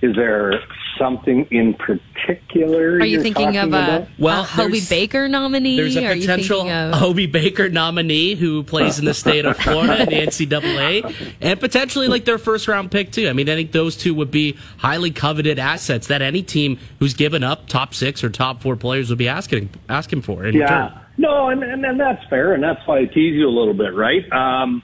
is 0.04 0.16
there 0.16 0.54
something 1.00 1.48
in 1.50 1.74
particular? 1.74 2.96
Are 2.98 3.06
you 3.06 3.14
you're 3.16 3.22
thinking 3.24 3.58
of 3.58 3.74
a. 3.74 4.08
Well, 4.20 4.42
a 4.42 4.44
Hobey 4.44 4.74
there's- 4.74 4.90
Baker 4.90 5.28
nominee? 5.30 5.78
There's 5.78 5.96
a 5.96 6.06
Are 6.06 6.14
potential 6.16 6.70
of 6.70 6.94
Hobey 7.00 7.26
Baker 7.26 7.70
nominee 7.70 8.36
who 8.36 8.64
plays 8.64 9.00
in 9.00 9.06
the 9.06 9.14
state 9.14 9.46
of 9.46 9.58
Florida 9.58 10.04
in 10.04 10.10
the 10.10 10.16
NCAA, 10.28 11.34
and 11.42 11.60
potentially 11.60 12.08
like 12.08 12.26
their 12.26 12.38
first 12.38 12.68
round 12.68 12.92
pick 12.92 13.12
too. 13.12 13.28
I 13.30 13.34
mean, 13.34 13.50
I 13.50 13.56
think 13.56 13.72
those 13.72 13.96
two 13.98 14.14
would 14.14 14.30
be 14.30 14.58
highly 14.78 15.10
coveted 15.10 15.58
assets 15.58 16.08
that 16.08 16.22
any 16.22 16.44
team 16.44 16.78
who's 17.00 17.14
given 17.14 17.44
up 17.44 17.68
top 17.68 17.94
six 17.96 18.24
or 18.24 18.30
top 18.30 18.62
four 18.62 18.76
players 18.76 19.10
would 19.10 19.18
be 19.18 19.28
asking 19.30 19.70
asking 19.90 20.22
for 20.22 20.46
in 20.46 20.54
Yeah. 20.56 20.64
return. 20.86 21.00
No, 21.18 21.50
and, 21.50 21.64
and 21.64 21.86
and 21.86 22.00
that's 22.00 22.24
fair, 22.30 22.54
and 22.54 22.62
that's 22.64 22.80
why 22.86 23.00
I 23.00 23.06
tease 23.06 23.36
you 23.36 23.48
a 23.48 23.56
little 23.56 23.74
bit, 23.76 23.94
right? 23.94 24.24
Um, 24.32 24.82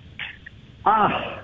ah, 0.86 1.39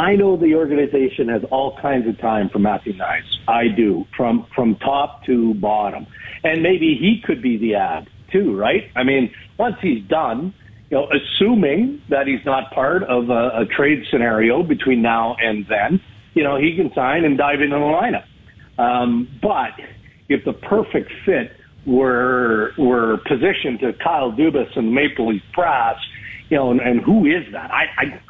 I 0.00 0.16
know 0.16 0.34
the 0.34 0.54
organization 0.54 1.28
has 1.28 1.42
all 1.50 1.78
kinds 1.78 2.08
of 2.08 2.18
time 2.18 2.48
for 2.48 2.58
Matthew 2.58 2.94
Knies. 2.94 3.28
I 3.46 3.68
do, 3.68 4.06
from 4.16 4.46
from 4.56 4.76
top 4.76 5.24
to 5.26 5.52
bottom, 5.52 6.06
and 6.42 6.62
maybe 6.62 6.96
he 6.98 7.20
could 7.22 7.42
be 7.42 7.58
the 7.58 7.74
ad 7.74 8.08
too, 8.32 8.56
right? 8.56 8.84
I 8.96 9.04
mean, 9.04 9.30
once 9.58 9.76
he's 9.82 10.02
done, 10.08 10.54
you 10.88 10.96
know, 10.96 11.06
assuming 11.12 12.00
that 12.08 12.26
he's 12.26 12.42
not 12.46 12.72
part 12.72 13.02
of 13.02 13.28
a, 13.28 13.60
a 13.60 13.66
trade 13.66 14.04
scenario 14.10 14.62
between 14.62 15.02
now 15.02 15.36
and 15.38 15.66
then, 15.68 16.00
you 16.32 16.44
know, 16.44 16.56
he 16.56 16.74
can 16.74 16.90
sign 16.94 17.26
and 17.26 17.36
dive 17.36 17.60
into 17.60 17.76
the 17.76 17.82
lineup. 17.82 18.24
Um, 18.82 19.28
but 19.42 19.74
if 20.30 20.46
the 20.46 20.54
perfect 20.54 21.12
fit 21.26 21.52
were 21.86 22.72
were 22.78 23.18
positioned 23.28 23.80
to 23.80 23.92
Kyle 24.02 24.32
Dubas 24.32 24.74
and 24.78 24.94
Maple 24.94 25.28
Leaf 25.28 25.42
Brass, 25.54 25.98
you 26.50 26.56
know, 26.56 26.70
and, 26.72 26.80
and 26.80 27.00
who 27.00 27.26
is 27.26 27.44
that? 27.52 27.70
I, 27.70 27.86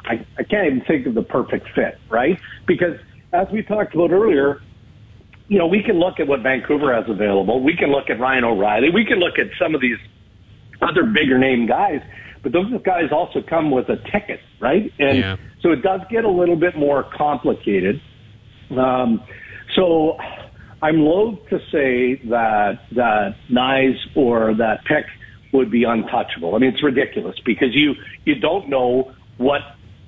I 0.07 0.25
I 0.37 0.43
can't 0.43 0.67
even 0.67 0.81
think 0.87 1.07
of 1.07 1.15
the 1.15 1.23
perfect 1.23 1.67
fit, 1.75 1.97
right? 2.09 2.37
Because 2.67 2.95
as 3.33 3.47
we 3.51 3.63
talked 3.63 3.95
about 3.95 4.11
earlier, 4.11 4.61
you 5.47 5.57
know, 5.57 5.65
we 5.67 5.81
can 5.83 5.99
look 5.99 6.19
at 6.19 6.27
what 6.27 6.41
Vancouver 6.41 6.93
has 6.93 7.09
available. 7.09 7.61
We 7.63 7.75
can 7.75 7.91
look 7.91 8.09
at 8.09 8.19
Ryan 8.19 8.43
O'Reilly. 8.43 8.89
We 8.93 9.05
can 9.05 9.19
look 9.19 9.39
at 9.39 9.47
some 9.59 9.73
of 9.73 9.81
these 9.81 9.97
other 10.81 11.03
bigger 11.03 11.37
name 11.37 11.67
guys, 11.67 12.01
but 12.43 12.51
those 12.51 12.71
guys 12.83 13.11
also 13.11 13.41
come 13.41 13.71
with 13.71 13.89
a 13.89 13.97
ticket, 14.11 14.39
right? 14.59 14.91
And 14.99 15.17
Yeah. 15.17 15.37
so 15.61 15.71
it 15.71 15.81
does 15.81 16.01
get 16.09 16.23
a 16.23 16.29
little 16.29 16.55
bit 16.55 16.75
more 16.77 17.03
complicated. 17.03 17.99
Um, 18.69 19.23
so 19.75 20.17
I'm 20.81 21.01
loath 21.01 21.39
to 21.49 21.59
say 21.71 22.21
that 22.29 22.83
that 22.91 23.35
Knies 23.49 23.97
or 24.15 24.53
that 24.55 24.85
pick 24.85 25.05
would 25.53 25.71
be 25.71 25.83
untouchable. 25.83 26.55
I 26.55 26.59
mean, 26.59 26.73
it's 26.73 26.83
ridiculous 26.83 27.35
because 27.45 27.73
you 27.73 27.95
you 28.25 28.35
don't 28.35 28.69
know 28.69 29.13
what 29.37 29.61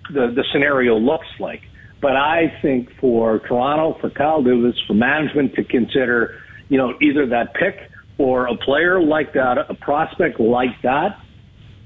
the 0.09 0.31
the 0.35 0.43
scenario 0.51 0.97
looks 0.97 1.27
like. 1.39 1.61
But 2.01 2.17
I 2.17 2.53
think 2.61 2.89
for 2.99 3.39
Toronto, 3.39 3.97
for 4.01 4.09
Kyle 4.09 4.43
Dubas, 4.43 4.75
for 4.87 4.93
management 4.93 5.55
to 5.55 5.63
consider, 5.63 6.41
you 6.67 6.77
know, 6.77 6.95
either 7.01 7.25
that 7.27 7.53
pick 7.53 7.89
or 8.17 8.45
a 8.47 8.57
player 8.57 9.01
like 9.01 9.33
that, 9.33 9.57
a 9.69 9.73
prospect 9.73 10.37
like 10.37 10.81
that, 10.83 11.17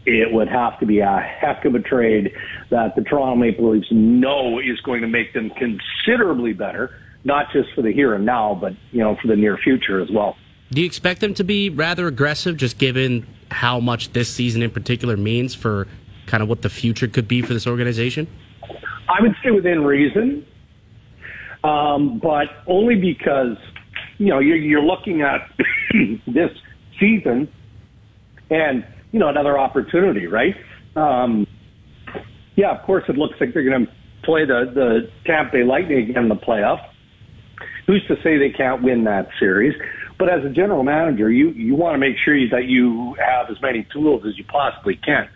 it 0.08 0.34
would 0.34 0.48
have 0.48 0.80
to 0.80 0.86
be 0.86 1.00
a 1.00 1.20
heck 1.20 1.66
of 1.66 1.76
a 1.76 1.80
trade 1.80 2.32
that 2.72 2.96
the 2.96 3.04
Toronto 3.04 3.36
Maple 3.36 3.72
Leafs 3.72 3.88
know 3.92 4.58
is 4.58 4.80
going 4.82 5.02
to 5.02 5.08
make 5.08 5.34
them 5.34 5.52
considerably 5.52 6.54
better, 6.54 6.96
not 7.24 7.52
just 7.52 7.70
for 7.76 7.82
the 7.82 7.92
here 7.92 8.16
and 8.16 8.26
now, 8.26 8.58
but 8.60 8.74
you 8.92 9.00
know 9.00 9.18
for 9.22 9.28
the 9.28 9.36
near 9.36 9.58
future 9.58 10.02
as 10.02 10.10
well. 10.10 10.36
Do 10.72 10.82
you 10.82 10.88
expect 10.88 11.22
them 11.22 11.34
to 11.36 11.44
be 11.44 11.70
rather 11.70 12.08
aggressive, 12.08 12.58
just 12.58 12.78
given 12.78 13.26
how 13.50 13.80
much 13.80 14.12
this 14.12 14.34
season 14.34 14.62
in 14.62 14.70
particular 14.70 15.16
means 15.16 15.56
for 15.56 15.88
kind 16.26 16.44
of 16.44 16.50
what 16.50 16.62
the 16.62 16.70
future 16.70 17.08
could 17.08 17.28
be 17.28 17.42
for 17.42 17.54
this 17.54 17.66
organization? 17.66 18.28
I 19.10 19.22
would 19.22 19.36
say 19.44 19.52
within 19.52 19.84
reason, 19.86 20.46
um, 21.64 22.20
but 22.20 22.48
only 22.68 22.96
because 22.96 23.58
you 24.18 24.28
know 24.28 24.40
you're, 24.40 24.58
you're 24.58 24.84
looking 24.84 25.22
at 25.22 25.50
this 26.28 26.52
season 27.00 27.48
and 28.50 28.86
you 29.12 29.20
know 29.20 29.30
another 29.30 29.58
opportunity, 29.58 30.28
right? 30.28 30.56
Um, 30.98 31.48
yeah, 32.56 32.72
of 32.72 32.86
course, 32.86 33.06
it 33.08 33.18
looks 33.18 33.36
like 33.40 33.54
they're 33.54 33.64
going 33.64 33.86
to 33.86 33.92
play 34.24 34.46
the 34.46 34.72
the 34.74 35.10
Tampa 35.26 35.54
Bay 35.54 35.64
Lightning 35.64 36.10
again 36.10 36.24
in 36.24 36.30
the 36.30 36.36
playoff. 36.36 36.86
Who's 37.86 38.06
to 38.08 38.16
say 38.22 38.38
they 38.38 38.50
can't 38.50 38.84
win 38.84 39.06
that 39.06 39.30
series? 39.40 39.74
But 40.20 40.30
as 40.30 40.44
a 40.44 40.50
general 40.50 40.84
manager, 40.84 41.30
you 41.30 41.50
you 41.52 41.76
want 41.76 41.94
to 41.94 42.00
make 42.00 42.16
sure 42.24 42.38
that 42.50 42.66
you 42.66 43.16
have 43.24 43.50
as 43.50 43.62
many 43.62 43.88
tools 43.94 44.24
as 44.28 44.38
you 44.38 44.44
possibly 44.46 44.96
can. 44.96 45.30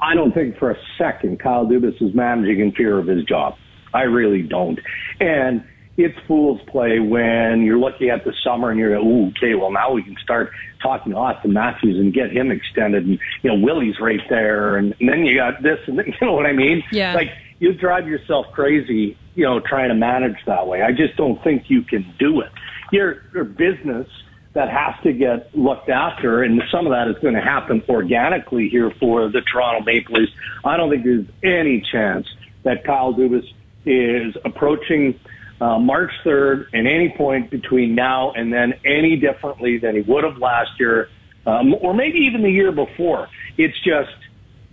I 0.00 0.14
don't 0.14 0.32
think 0.32 0.58
for 0.58 0.70
a 0.70 0.76
second 0.98 1.40
Kyle 1.40 1.66
Dubas 1.66 2.00
is 2.02 2.14
managing 2.14 2.60
in 2.60 2.72
fear 2.72 2.98
of 2.98 3.06
his 3.06 3.24
job. 3.24 3.56
I 3.94 4.02
really 4.02 4.42
don't. 4.42 4.78
And 5.20 5.64
it's 5.96 6.16
fool's 6.26 6.60
play 6.68 6.98
when 6.98 7.62
you're 7.62 7.78
looking 7.78 8.10
at 8.10 8.24
the 8.24 8.32
summer 8.44 8.70
and 8.70 8.78
you're, 8.78 8.94
ooh, 8.96 9.28
okay, 9.28 9.54
well 9.54 9.70
now 9.70 9.92
we 9.92 10.02
can 10.02 10.16
start 10.22 10.50
talking 10.82 11.12
to 11.12 11.18
Austin 11.18 11.52
Matthews 11.52 11.98
and 11.98 12.12
get 12.12 12.30
him 12.30 12.50
extended, 12.50 13.06
and 13.06 13.18
you 13.42 13.50
know 13.50 13.56
Willie's 13.56 13.98
right 14.00 14.20
there, 14.28 14.76
and, 14.76 14.94
and 15.00 15.08
then 15.08 15.24
you 15.24 15.36
got 15.36 15.62
this, 15.62 15.78
and 15.86 15.96
you 16.06 16.14
know 16.20 16.34
what 16.34 16.46
I 16.46 16.52
mean? 16.52 16.82
Yeah. 16.92 17.14
Like 17.14 17.28
you 17.58 17.72
drive 17.72 18.06
yourself 18.06 18.46
crazy, 18.52 19.16
you 19.36 19.44
know, 19.44 19.60
trying 19.60 19.90
to 19.90 19.94
manage 19.94 20.36
that 20.46 20.66
way. 20.66 20.82
I 20.82 20.90
just 20.90 21.16
don't 21.16 21.42
think 21.44 21.64
you 21.68 21.82
can 21.82 22.12
do 22.18 22.40
it. 22.40 22.50
Your 22.90 23.22
your 23.32 23.44
business 23.44 24.08
that 24.54 24.70
has 24.70 24.94
to 25.02 25.12
get 25.12 25.56
looked 25.56 25.90
after, 25.90 26.42
and 26.42 26.62
some 26.72 26.86
of 26.86 26.92
that 26.92 27.08
is 27.08 27.22
going 27.22 27.34
to 27.34 27.42
happen 27.42 27.82
organically 27.88 28.68
here 28.70 28.90
for 28.98 29.28
the 29.28 29.42
Toronto 29.42 29.84
Maple 29.84 30.14
Leafs. 30.14 30.32
I 30.64 30.78
don't 30.78 30.90
think 30.90 31.04
there's 31.04 31.26
any 31.44 31.84
chance 31.92 32.26
that 32.62 32.82
Kyle 32.84 33.12
Dubas 33.12 33.46
is 33.84 34.34
approaching 34.46 35.20
uh, 35.60 35.78
March 35.78 36.10
3rd 36.24 36.68
at 36.68 36.86
any 36.86 37.14
point 37.16 37.50
between 37.50 37.94
now 37.94 38.32
and 38.32 38.50
then 38.52 38.74
any 38.84 39.16
differently 39.16 39.78
than 39.78 39.94
he 39.94 40.00
would 40.00 40.24
have 40.24 40.38
last 40.38 40.70
year, 40.80 41.10
um, 41.46 41.74
or 41.80 41.92
maybe 41.92 42.20
even 42.20 42.42
the 42.42 42.50
year 42.50 42.72
before. 42.72 43.28
It's 43.58 43.78
just 43.80 44.16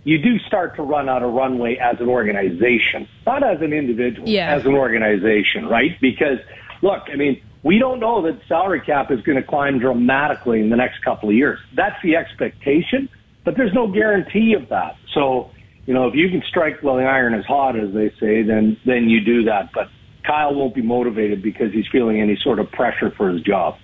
you 0.04 0.18
do 0.18 0.38
start 0.46 0.76
to 0.76 0.82
run 0.82 1.08
out 1.08 1.22
of 1.22 1.32
runway 1.32 1.76
as 1.76 1.98
an 2.00 2.08
organization, 2.08 3.08
not 3.26 3.42
as 3.42 3.60
an 3.62 3.72
individual, 3.72 4.28
Yeah. 4.28 4.54
as 4.54 4.64
an 4.66 4.74
organization, 4.74 5.66
right? 5.66 5.98
Because 6.00 6.38
look, 6.82 7.04
I 7.10 7.16
mean, 7.16 7.40
we 7.62 7.78
don't 7.78 7.98
know 7.98 8.20
that 8.22 8.38
salary 8.46 8.80
cap 8.80 9.10
is 9.10 9.20
going 9.22 9.36
to 9.36 9.42
climb 9.42 9.78
dramatically 9.78 10.60
in 10.60 10.68
the 10.68 10.76
next 10.76 11.02
couple 11.02 11.30
of 11.30 11.34
years. 11.34 11.58
That's 11.74 11.96
the 12.02 12.16
expectation, 12.16 13.08
but 13.44 13.56
there's 13.56 13.72
no 13.72 13.86
guarantee 13.90 14.52
of 14.52 14.68
that. 14.68 14.96
So, 15.14 15.50
you 15.86 15.94
know, 15.94 16.06
if 16.06 16.14
you 16.14 16.28
can 16.28 16.42
strike 16.46 16.82
while 16.82 16.96
the 16.96 17.04
iron 17.04 17.32
is 17.32 17.46
hot, 17.46 17.76
as 17.78 17.92
they 17.94 18.10
say, 18.20 18.42
then 18.42 18.76
then 18.84 19.08
you 19.08 19.22
do 19.24 19.44
that. 19.44 19.70
But 19.72 19.88
Kyle 20.26 20.54
won't 20.54 20.74
be 20.74 20.82
motivated 20.82 21.42
because 21.42 21.72
he's 21.72 21.86
feeling 21.90 22.20
any 22.20 22.36
sort 22.36 22.58
of 22.58 22.70
pressure 22.70 23.10
for 23.16 23.30
his 23.30 23.40
job. 23.42 23.76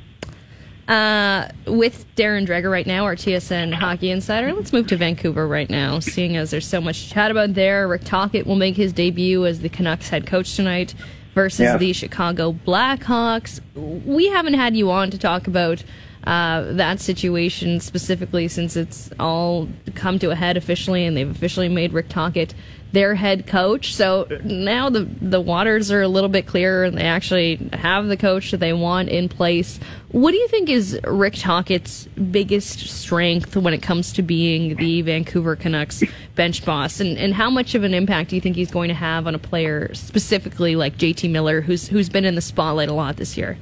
Uh, 0.90 1.48
with 1.68 2.04
Darren 2.16 2.44
Dreger 2.44 2.68
right 2.68 2.86
now, 2.86 3.04
our 3.04 3.14
TSN 3.14 3.72
hockey 3.72 4.10
insider. 4.10 4.52
Let's 4.52 4.72
move 4.72 4.88
to 4.88 4.96
Vancouver 4.96 5.46
right 5.46 5.70
now, 5.70 6.00
seeing 6.00 6.36
as 6.36 6.50
there's 6.50 6.66
so 6.66 6.80
much 6.80 7.10
chat 7.10 7.30
about 7.30 7.54
there. 7.54 7.86
Rick 7.86 8.02
Tocchet 8.04 8.44
will 8.44 8.56
make 8.56 8.74
his 8.76 8.92
debut 8.92 9.46
as 9.46 9.60
the 9.60 9.68
Canucks 9.68 10.08
head 10.08 10.26
coach 10.26 10.56
tonight 10.56 10.96
versus 11.32 11.60
Yes. 11.60 11.78
the 11.78 11.92
Chicago 11.92 12.52
Blackhawks. 12.52 13.60
We 13.76 14.26
haven't 14.30 14.54
had 14.54 14.76
you 14.76 14.90
on 14.90 15.12
to 15.12 15.18
talk 15.18 15.46
about 15.46 15.84
uh, 16.24 16.72
that 16.72 16.98
situation 16.98 17.78
specifically 17.78 18.48
since 18.48 18.74
it's 18.76 19.10
all 19.20 19.68
come 19.94 20.18
to 20.18 20.30
a 20.30 20.34
head 20.34 20.56
officially 20.56 21.06
and 21.06 21.16
they've 21.16 21.30
officially 21.30 21.68
made 21.68 21.92
Rick 21.92 22.08
Tocchet 22.08 22.52
their 22.92 23.14
head 23.14 23.46
coach. 23.46 23.94
So 23.94 24.26
now 24.44 24.90
the 24.90 25.04
the 25.20 25.40
waters 25.40 25.90
are 25.90 26.02
a 26.02 26.08
little 26.08 26.28
bit 26.28 26.46
clearer 26.46 26.84
and 26.84 26.96
they 26.96 27.04
actually 27.04 27.70
have 27.72 28.06
the 28.06 28.16
coach 28.16 28.50
that 28.50 28.58
they 28.58 28.72
want 28.72 29.08
in 29.08 29.28
place. 29.28 29.78
What 30.12 30.32
do 30.32 30.38
you 30.38 30.48
think 30.48 30.68
is 30.68 30.98
Rick 31.04 31.34
Tocchet's 31.34 32.06
biggest 32.06 32.80
strength 32.88 33.56
when 33.56 33.72
it 33.72 33.82
comes 33.82 34.12
to 34.14 34.22
being 34.22 34.74
the 34.76 35.02
Vancouver 35.02 35.54
Canucks 35.54 36.02
bench 36.34 36.64
boss 36.64 36.98
and, 36.98 37.16
and 37.16 37.32
how 37.32 37.48
much 37.48 37.74
of 37.76 37.84
an 37.84 37.94
impact 37.94 38.30
do 38.30 38.36
you 38.36 38.42
think 38.42 38.56
he's 38.56 38.70
going 38.70 38.88
to 38.88 38.94
have 38.94 39.26
on 39.26 39.34
a 39.34 39.38
player 39.38 39.94
specifically 39.94 40.74
like 40.74 40.96
JT 40.96 41.30
Miller 41.30 41.60
who's 41.60 41.88
who's 41.88 42.08
been 42.08 42.24
in 42.24 42.34
the 42.34 42.40
spotlight 42.40 42.88
a 42.88 42.94
lot 42.94 43.16
this 43.16 43.36
year? 43.36 43.56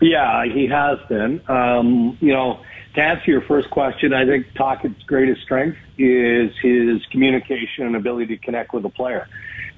Yeah, 0.00 0.44
he 0.46 0.66
has 0.66 0.98
been. 1.08 1.40
Um, 1.48 2.18
you 2.20 2.32
know, 2.32 2.60
to 2.94 3.00
answer 3.00 3.30
your 3.30 3.42
first 3.42 3.70
question, 3.70 4.12
I 4.12 4.26
think 4.26 4.46
Tocchet's 4.54 5.02
greatest 5.04 5.42
strength 5.42 5.78
is 5.98 6.50
his 6.62 7.00
communication 7.10 7.86
and 7.86 7.96
ability 7.96 8.36
to 8.36 8.42
connect 8.44 8.74
with 8.74 8.82
the 8.82 8.90
player. 8.90 9.28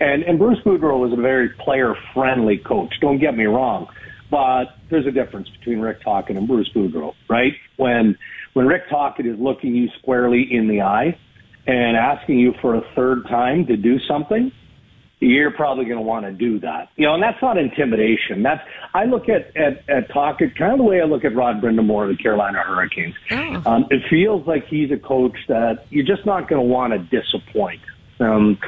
And, 0.00 0.24
and 0.24 0.38
Bruce 0.38 0.58
Boudreau 0.64 0.98
was 0.98 1.12
a 1.12 1.20
very 1.20 1.50
player-friendly 1.50 2.58
coach. 2.58 2.92
Don't 3.00 3.20
get 3.20 3.36
me 3.36 3.44
wrong, 3.44 3.86
but 4.30 4.64
there's 4.90 5.06
a 5.06 5.12
difference 5.12 5.48
between 5.48 5.78
Rick 5.78 6.02
Tocchet 6.02 6.36
and 6.36 6.48
Bruce 6.48 6.68
Boudreau, 6.74 7.14
right? 7.28 7.52
When 7.76 8.16
when 8.54 8.66
Rick 8.66 8.88
Tocchet 8.88 9.26
is 9.26 9.36
looking 9.38 9.74
you 9.74 9.88
squarely 10.00 10.46
in 10.50 10.68
the 10.68 10.80
eye 10.80 11.18
and 11.66 11.96
asking 11.96 12.38
you 12.38 12.54
for 12.60 12.76
a 12.76 12.82
third 12.94 13.24
time 13.28 13.66
to 13.66 13.76
do 13.76 13.98
something, 14.06 14.52
you're 15.24 15.50
probably 15.50 15.84
going 15.84 15.96
to 15.96 16.02
want 16.02 16.26
to 16.26 16.32
do 16.32 16.60
that. 16.60 16.88
You 16.96 17.06
know, 17.06 17.14
and 17.14 17.22
that's 17.22 17.40
not 17.40 17.58
intimidation. 17.58 18.42
That's 18.42 18.62
I 18.92 19.04
look 19.04 19.28
at 19.28 19.56
at, 19.56 19.88
at 19.88 20.12
Tocchet 20.12 20.56
kind 20.56 20.72
of 20.72 20.78
the 20.78 20.84
way 20.84 21.00
I 21.00 21.04
look 21.04 21.24
at 21.24 21.34
Rod 21.34 21.60
Brind'Amour 21.60 22.10
of 22.10 22.16
the 22.16 22.22
Carolina 22.22 22.62
Hurricanes. 22.62 23.14
Oh. 23.30 23.62
Um, 23.66 23.86
it 23.90 24.02
feels 24.08 24.46
like 24.46 24.66
he's 24.66 24.90
a 24.90 24.98
coach 24.98 25.36
that 25.48 25.86
you're 25.90 26.06
just 26.06 26.26
not 26.26 26.48
going 26.48 26.60
to 26.60 26.66
want 26.66 26.92
to 26.92 26.98
disappoint. 26.98 27.80
Um, 28.20 28.58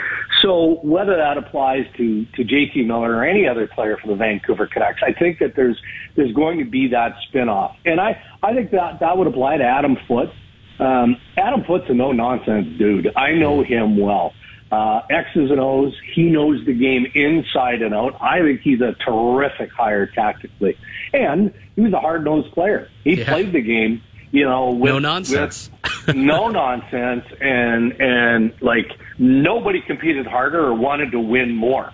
so 0.43 0.81
whether 0.83 1.17
that 1.17 1.39
applies 1.39 1.87
to 1.97 2.25
to 2.25 2.45
JT 2.45 2.87
Miller 2.87 3.17
or 3.17 3.25
any 3.25 3.47
other 3.47 3.67
player 3.67 3.97
for 4.01 4.09
the 4.09 4.17
Vancouver 4.17 4.67
Canucks, 4.67 5.01
I 5.07 5.13
think 5.13 5.39
that 5.39 5.55
there's 5.55 5.81
there's 6.17 6.33
going 6.33 6.59
to 6.59 6.65
be 6.65 6.89
that 6.89 7.15
spinoff, 7.29 7.77
and 7.85 8.01
I 8.01 8.21
I 8.43 8.55
think 8.55 8.71
that 8.73 9.01
that 9.01 9.17
would 9.17 9.27
apply 9.27 9.59
to 9.59 9.65
Adam 9.65 9.97
Foote. 10.09 10.31
Um, 10.79 11.17
Adam 11.39 11.65
Foote's 11.67 11.89
a 11.89 11.95
no 11.95 12.13
nonsense 12.13 12.67
dude. 12.79 13.09
I 13.17 13.33
know 13.33 13.63
him 13.63 13.99
well. 13.99 14.33
Uh, 14.73 15.01
X's 15.11 15.51
and 15.51 15.61
O's. 15.61 15.95
He 16.15 16.25
knows 16.25 16.65
the 16.67 16.73
game 16.75 17.07
inside 17.15 17.83
and 17.83 17.95
out. 17.95 18.17
I 18.21 18.41
think 18.41 18.63
he's 18.63 18.81
a 18.81 18.95
terrific 18.95 19.71
hire 19.71 20.07
tactically, 20.07 20.77
and 21.13 21.53
he 21.77 21.83
was 21.83 21.93
a 21.93 22.01
hard 22.01 22.25
nosed 22.25 22.53
player. 22.53 22.89
He 23.05 23.15
Yeah. 23.15 23.29
played 23.29 23.53
the 23.53 23.61
game, 23.61 24.03
you 24.33 24.45
know, 24.45 24.71
with, 24.73 24.91
No 24.93 24.99
nonsense. 24.99 25.71
with 26.07 26.17
no 26.17 26.49
nonsense, 26.63 27.25
and 27.41 27.93
and 28.01 28.53
like 28.61 28.91
nobody 29.19 29.81
competed 29.81 30.27
harder 30.27 30.61
or 30.67 30.75
wanted 30.75 31.13
to 31.13 31.21
win 31.21 31.55
more. 31.55 31.93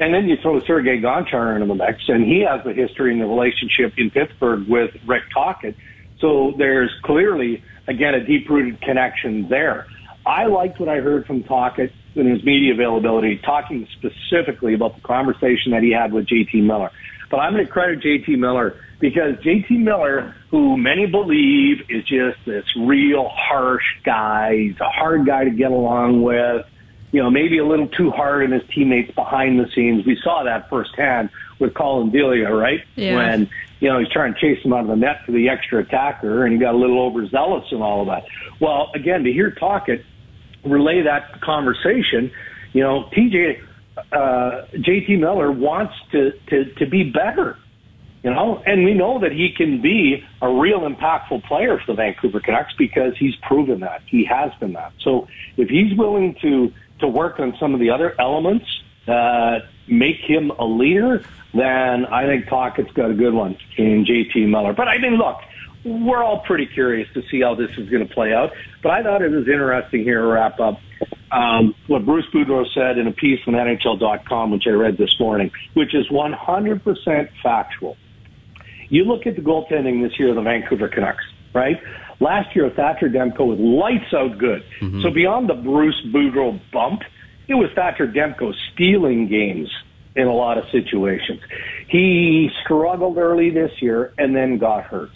And 0.00 0.12
then 0.14 0.26
you 0.28 0.36
throw 0.38 0.58
Sergei 0.60 0.98
Gonchar 1.00 1.54
into 1.54 1.66
the 1.66 1.74
mix, 1.74 2.08
and 2.08 2.24
he 2.24 2.40
has 2.40 2.64
a 2.66 2.72
history 2.72 3.12
and 3.12 3.20
the 3.20 3.26
relationship 3.26 3.92
in 3.98 4.10
Pittsburgh 4.10 4.66
with 4.66 4.90
Rick 5.06 5.24
Tocchet. 5.32 5.76
So 6.20 6.54
there's 6.56 6.90
clearly, 7.02 7.62
again, 7.86 8.14
a 8.14 8.24
deep-rooted 8.24 8.80
connection 8.80 9.46
there. 9.50 9.86
I 10.26 10.46
liked 10.46 10.80
what 10.80 10.88
I 10.88 10.96
heard 11.00 11.26
from 11.26 11.42
Tocchet 11.44 11.92
in 12.14 12.26
his 12.26 12.44
media 12.44 12.72
availability, 12.72 13.38
talking 13.38 13.86
specifically 13.92 14.74
about 14.74 14.94
the 14.94 15.02
conversation 15.02 15.72
that 15.72 15.82
he 15.82 15.90
had 15.90 16.12
with 16.12 16.26
JT 16.26 16.62
Miller. 16.62 16.90
But 17.30 17.38
I'm 17.38 17.52
going 17.54 17.66
to 17.66 17.72
credit 17.72 18.00
JT 18.00 18.38
Miller 18.38 18.76
because 19.00 19.34
JT 19.36 19.70
Miller, 19.70 20.34
who 20.50 20.76
many 20.76 21.06
believe 21.06 21.90
is 21.90 22.04
just 22.04 22.38
this 22.46 22.64
real 22.76 23.28
harsh 23.28 23.84
guy, 24.04 24.56
he's 24.56 24.80
a 24.80 24.88
hard 24.88 25.26
guy 25.26 25.44
to 25.44 25.50
get 25.50 25.70
along 25.70 26.22
with, 26.22 26.64
you 27.10 27.22
know, 27.22 27.30
maybe 27.30 27.58
a 27.58 27.66
little 27.66 27.88
too 27.88 28.10
hard 28.10 28.44
on 28.44 28.52
his 28.52 28.62
teammates 28.74 29.12
behind 29.14 29.58
the 29.58 29.68
scenes. 29.74 30.06
We 30.06 30.18
saw 30.22 30.44
that 30.44 30.68
firsthand 30.70 31.30
with 31.58 31.74
Collin 31.74 32.10
Delia, 32.10 32.50
right? 32.50 32.80
Yeah. 32.96 33.16
When, 33.16 33.50
you 33.80 33.88
know, 33.88 33.98
he's 33.98 34.08
trying 34.08 34.34
to 34.34 34.40
chase 34.40 34.64
him 34.64 34.72
out 34.72 34.80
of 34.80 34.86
the 34.88 34.96
net 34.96 35.22
for 35.26 35.32
the 35.32 35.48
extra 35.48 35.80
attacker 35.80 36.44
and 36.44 36.52
he 36.52 36.58
got 36.58 36.74
a 36.74 36.78
little 36.78 37.00
overzealous 37.00 37.64
and 37.70 37.82
all 37.82 38.02
of 38.02 38.06
that. 38.06 38.24
Well, 38.60 38.90
again, 38.94 39.24
to 39.24 39.32
hear 39.32 39.50
Tocchet 39.50 40.04
relay 40.64 41.02
that 41.02 41.40
conversation, 41.40 42.30
you 42.72 42.82
know, 42.82 43.08
TJ, 43.16 43.60
uh, 44.12 44.66
JT 44.74 45.18
Miller 45.18 45.50
wants 45.50 45.94
to, 46.12 46.32
to, 46.48 46.72
to 46.74 46.86
be 46.86 47.10
better. 47.10 47.58
You 48.22 48.30
know, 48.30 48.62
and 48.64 48.86
we 48.86 48.94
know 48.94 49.20
that 49.20 49.32
he 49.32 49.52
can 49.54 49.82
be 49.82 50.24
a 50.40 50.50
real 50.50 50.80
impactful 50.80 51.44
player 51.44 51.78
for 51.78 51.92
the 51.92 51.96
Vancouver 51.96 52.40
Canucks 52.40 52.72
because 52.78 53.12
he's 53.18 53.34
proven 53.42 53.80
that. 53.80 54.00
He 54.06 54.24
has 54.24 54.50
been 54.58 54.72
that. 54.72 54.92
So 55.02 55.28
if 55.58 55.68
he's 55.68 55.94
willing 55.96 56.34
to, 56.40 56.72
to 57.00 57.06
work 57.06 57.38
on 57.38 57.54
some 57.60 57.74
of 57.74 57.80
the 57.80 57.90
other 57.90 58.18
elements 58.18 58.64
that 59.06 59.68
make 59.86 60.16
him 60.16 60.50
a 60.52 60.64
leader, 60.64 61.22
then 61.52 62.06
I 62.06 62.24
think 62.26 62.48
Tocchet's 62.48 62.92
got 62.92 63.10
a 63.10 63.14
good 63.14 63.34
one 63.34 63.58
in 63.76 64.06
JT 64.06 64.48
Miller. 64.48 64.72
But 64.72 64.88
I 64.88 64.96
mean, 64.96 65.18
look, 65.18 65.36
we're 65.84 66.22
all 66.22 66.40
pretty 66.40 66.66
curious 66.66 67.08
to 67.14 67.22
see 67.30 67.42
how 67.42 67.54
this 67.54 67.70
is 67.76 67.88
going 67.90 68.06
to 68.06 68.12
play 68.12 68.32
out. 68.32 68.50
But 68.82 68.92
I 68.92 69.02
thought 69.02 69.22
it 69.22 69.30
was 69.30 69.46
interesting 69.46 70.02
here 70.02 70.22
to 70.22 70.26
wrap 70.26 70.58
up 70.60 70.80
um, 71.30 71.74
what 71.88 72.04
Bruce 72.06 72.26
Boudreau 72.32 72.64
said 72.72 72.98
in 72.98 73.06
a 73.06 73.12
piece 73.12 73.40
on 73.46 73.54
NHL.com, 73.54 74.50
which 74.50 74.64
I 74.66 74.70
read 74.70 74.96
this 74.96 75.14
morning, 75.18 75.50
which 75.74 75.94
is 75.94 76.08
100% 76.08 77.28
factual. 77.42 77.96
You 78.88 79.04
look 79.04 79.26
at 79.26 79.36
the 79.36 79.42
goaltending 79.42 80.02
this 80.02 80.18
year 80.18 80.30
of 80.30 80.36
the 80.36 80.42
Vancouver 80.42 80.88
Canucks, 80.88 81.24
right? 81.54 81.76
Last 82.20 82.54
year, 82.54 82.70
Thatcher 82.70 83.08
Demko 83.08 83.46
was 83.46 83.58
lights 83.58 84.12
out 84.14 84.38
good. 84.38 84.62
So 85.02 85.10
beyond 85.10 85.48
the 85.48 85.54
Bruce 85.54 86.00
Boudreau 86.06 86.60
bump, 86.72 87.02
it 87.48 87.54
was 87.54 87.70
Thatcher 87.74 88.06
Demko 88.06 88.54
stealing 88.72 89.28
games 89.28 89.68
in 90.16 90.28
a 90.28 90.32
lot 90.32 90.58
of 90.58 90.64
situations. 90.70 91.40
He 91.88 92.48
struggled 92.64 93.18
early 93.18 93.50
this 93.50 93.72
year 93.82 94.14
and 94.16 94.34
then 94.34 94.58
got 94.58 94.84
hurt. 94.84 95.10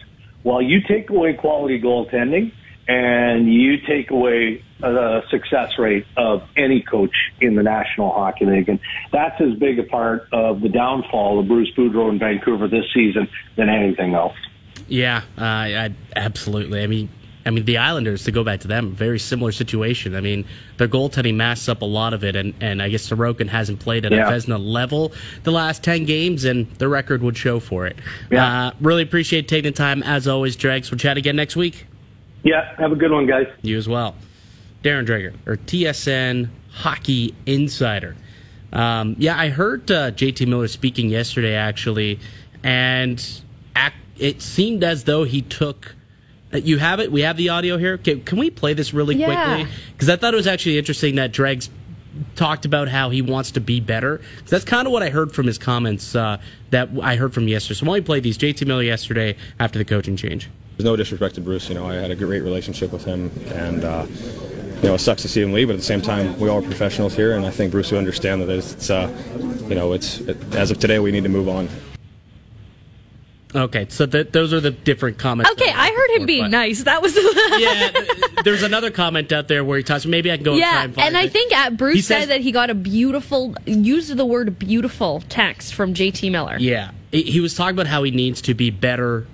Well, 0.49 0.63
you 0.63 0.81
take 0.81 1.11
away 1.11 1.35
quality 1.35 1.79
goaltending 1.79 2.53
and 2.89 3.53
you 3.53 3.77
take 3.87 4.11
away 4.11 4.65
the 4.81 5.23
success 5.29 5.79
rate 5.79 6.07
of 6.17 6.43
any 6.57 6.81
coach 6.81 7.15
in 7.39 7.55
the 7.55 7.63
National 7.63 8.11
Hockey 8.11 8.47
League. 8.47 8.71
And 8.71 8.81
that's 9.13 9.39
as 9.43 9.59
big 9.59 9.79
a 9.79 9.83
part 9.83 10.27
of 10.33 10.63
the 10.63 10.71
downfall 10.71 11.39
of 11.39 11.49
Bruce 11.49 11.71
Boudreau 11.77 12.09
in 12.09 12.19
Vancouver 12.19 12.67
this 12.67 12.87
season 12.95 13.29
than 13.57 13.69
anything 13.69 14.15
else. 14.15 14.39
Yeah, 14.87 15.25
uh, 15.37 15.45
I, 15.45 15.95
absolutely. 16.17 16.83
I 16.83 16.87
mean, 16.87 17.11
I 17.47 17.51
mean 17.51 17.65
the 17.65 17.79
Islanders. 17.79 18.25
To 18.25 18.33
go 18.33 18.45
back 18.45 18.61
to 18.61 18.69
them, 18.69 18.93
very 18.93 19.19
similar 19.19 19.53
situation. 19.53 20.15
I 20.15 20.21
mean, 20.21 20.45
their 20.77 20.89
goaltending 20.89 21.37
masks 21.37 21.69
up 21.69 21.81
a 21.83 21.87
lot 21.87 22.13
of 22.13 22.23
it, 22.25 22.37
and, 22.37 22.53
and 22.61 22.83
I 22.83 22.89
guess 22.89 23.09
Sorokin 23.09 23.49
hasn't 23.49 23.81
played 23.81 24.05
at 24.05 24.13
Yeah. 24.13 24.29
a 24.29 24.33
Vezina 24.33 24.59
level 24.63 25.13
the 25.45 25.53
last 25.53 25.83
ten 25.83 26.05
games, 26.05 26.45
and 26.45 26.71
the 26.75 26.89
record 26.89 27.23
would 27.23 27.37
show 27.37 27.59
for 27.61 27.87
it. 27.87 27.97
Yeah. 28.31 28.67
Uh, 28.67 28.71
really 28.81 29.03
appreciate 29.03 29.49
taking 29.49 29.73
the 29.73 29.77
time 29.77 30.03
as 30.03 30.29
always, 30.29 30.57
Dregs. 30.57 30.91
We'll 30.91 30.99
chat 30.99 31.17
again 31.17 31.37
next 31.37 31.57
week. 31.57 31.87
Yeah, 32.43 32.75
have 32.77 32.93
a 32.93 32.97
good 32.97 33.11
one, 33.11 33.27
guys. 33.27 33.47
You 33.63 33.77
as 33.79 33.89
well. 33.89 34.15
Darren 34.85 35.07
Dreger, 35.07 35.35
or 35.47 35.57
TSN 35.57 36.49
Hockey 36.71 37.35
Insider. 37.47 38.15
Um, 38.73 39.17
yeah, 39.19 39.39
I 39.39 39.49
heard 39.49 39.91
uh, 39.91 40.11
JT 40.13 40.47
Miller 40.47 40.69
speaking 40.69 41.09
yesterday, 41.09 41.55
actually, 41.55 42.21
and 42.63 43.19
ac 43.75 43.95
it 44.19 44.43
seemed 44.43 44.85
as 44.85 45.05
though 45.05 45.25
he 45.25 45.43
took. 45.43 45.95
Uh, 46.53 46.59
You 46.59 46.79
have 46.79 47.01
it. 47.01 47.11
We 47.13 47.23
have 47.23 47.37
the 47.37 47.49
audio 47.51 47.77
here. 47.79 47.99
Can, 47.99 48.23
can 48.23 48.39
we 48.39 48.51
play 48.51 48.75
this 48.75 48.93
really 48.95 49.17
Yeah. 49.17 49.27
quickly? 49.57 49.73
Because 49.93 50.09
I 50.09 50.17
thought 50.17 50.35
it 50.35 50.37
was 50.37 50.47
actually 50.47 50.79
interesting 50.79 51.17
that 51.17 51.33
Dregs 51.33 51.71
talked 52.35 52.65
about 52.65 52.89
how 52.89 53.11
he 53.11 53.23
wants 53.23 53.53
to 53.53 53.61
be 53.61 53.79
better. 53.81 54.19
'Cause 54.41 54.51
that's 54.51 54.65
kind 54.65 54.87
of 54.87 54.93
what 54.93 55.03
I 55.03 55.11
heard 55.11 55.33
from 55.33 55.47
his 55.47 55.57
comments 55.59 56.17
uh, 56.17 56.39
that 56.71 56.89
I 57.03 57.15
heard 57.17 57.33
from 57.33 57.47
yesterday. 57.47 57.79
So 57.79 57.87
why 57.87 57.91
don't 57.97 58.03
we 58.03 58.07
play 58.07 58.21
these? 58.21 58.37
JT 58.37 58.67
Miller 58.67 58.83
yesterday 58.83 59.37
after 59.61 59.79
the 59.79 59.85
coaching 59.85 60.17
change. 60.17 60.49
There's 60.77 60.85
no 60.85 60.97
disrespect 60.97 61.35
to 61.37 61.41
Bruce. 61.41 61.69
You 61.69 61.75
know, 61.77 61.87
I 61.87 61.95
had 61.95 62.11
a 62.11 62.17
great 62.17 62.43
relationship 62.43 62.93
with 62.93 63.05
him, 63.05 63.31
and 63.55 63.85
uh, 63.85 64.07
you 64.83 64.89
know, 64.89 64.95
it 64.95 65.01
sucks 65.01 65.23
to 65.23 65.29
see 65.29 65.43
him 65.43 65.53
leave. 65.53 65.67
But 65.69 65.75
at 65.75 65.81
the 65.81 65.85
same 65.85 66.01
time, 66.01 66.39
we 66.39 66.49
all 66.49 66.59
are 66.59 66.63
professionals 66.63 67.15
here, 67.15 67.37
and 67.37 67.45
I 67.45 67.51
think 67.51 67.73
Bruce 67.73 67.91
will 67.91 67.99
understand 67.99 68.43
that 68.43 68.49
it's, 68.49 68.89
uh, 68.91 69.09
you 69.69 69.75
know, 69.75 69.93
it's 69.93 70.21
it, 70.21 70.37
as 70.55 70.71
of 70.71 70.79
today, 70.79 70.99
we 71.01 71.11
need 71.11 71.25
to 71.25 71.29
move 71.29 71.49
on. 71.49 71.69
Okay, 73.55 73.87
so 73.89 74.05
th- 74.05 74.29
those 74.31 74.53
are 74.53 74.61
the 74.61 74.71
different 74.71 75.17
comments. 75.19 75.51
Okay, 75.53 75.71
I 75.75 75.91
heard 75.91 76.21
him 76.21 76.27
being 76.27 76.45
But- 76.45 76.51
nice. 76.51 76.83
That 76.85 77.01
was 77.01 77.15
yeah, 77.59 77.89
th- 77.89 78.45
there's 78.45 78.63
another 78.63 78.91
comment 78.91 79.33
out 79.33 79.49
there 79.49 79.65
where 79.65 79.79
he 79.79 79.85
talks. 79.85 80.05
Maybe 80.05 80.31
I 80.31 80.37
can 80.37 80.45
go 80.45 80.55
Yeah, 80.57 80.85
and 80.85 80.99
and 80.99 81.17
I 81.17 81.25
it. 81.25 81.33
think 81.33 81.53
at 81.57 81.77
Bruce 81.77 81.95
He 81.97 82.03
said 82.03 82.21
says- 82.21 82.29
that 82.29 82.41
he 82.43 82.53
got 82.53 82.69
a 82.69 82.75
beautiful, 82.75 83.55
used 83.65 84.15
the 84.15 84.27
word 84.27 84.59
beautiful 84.59 85.23
text 85.31 85.73
from 85.75 85.95
JT 85.95 86.31
Miller. 86.31 86.57
Yeah, 86.59 86.91
he 87.11 87.41
was 87.41 87.55
talking 87.55 87.75
about 87.75 87.87
how 87.87 88.03
he 88.03 88.11
needs 88.11 88.43
to 88.43 88.55
be 88.55 88.69
better 88.71 89.27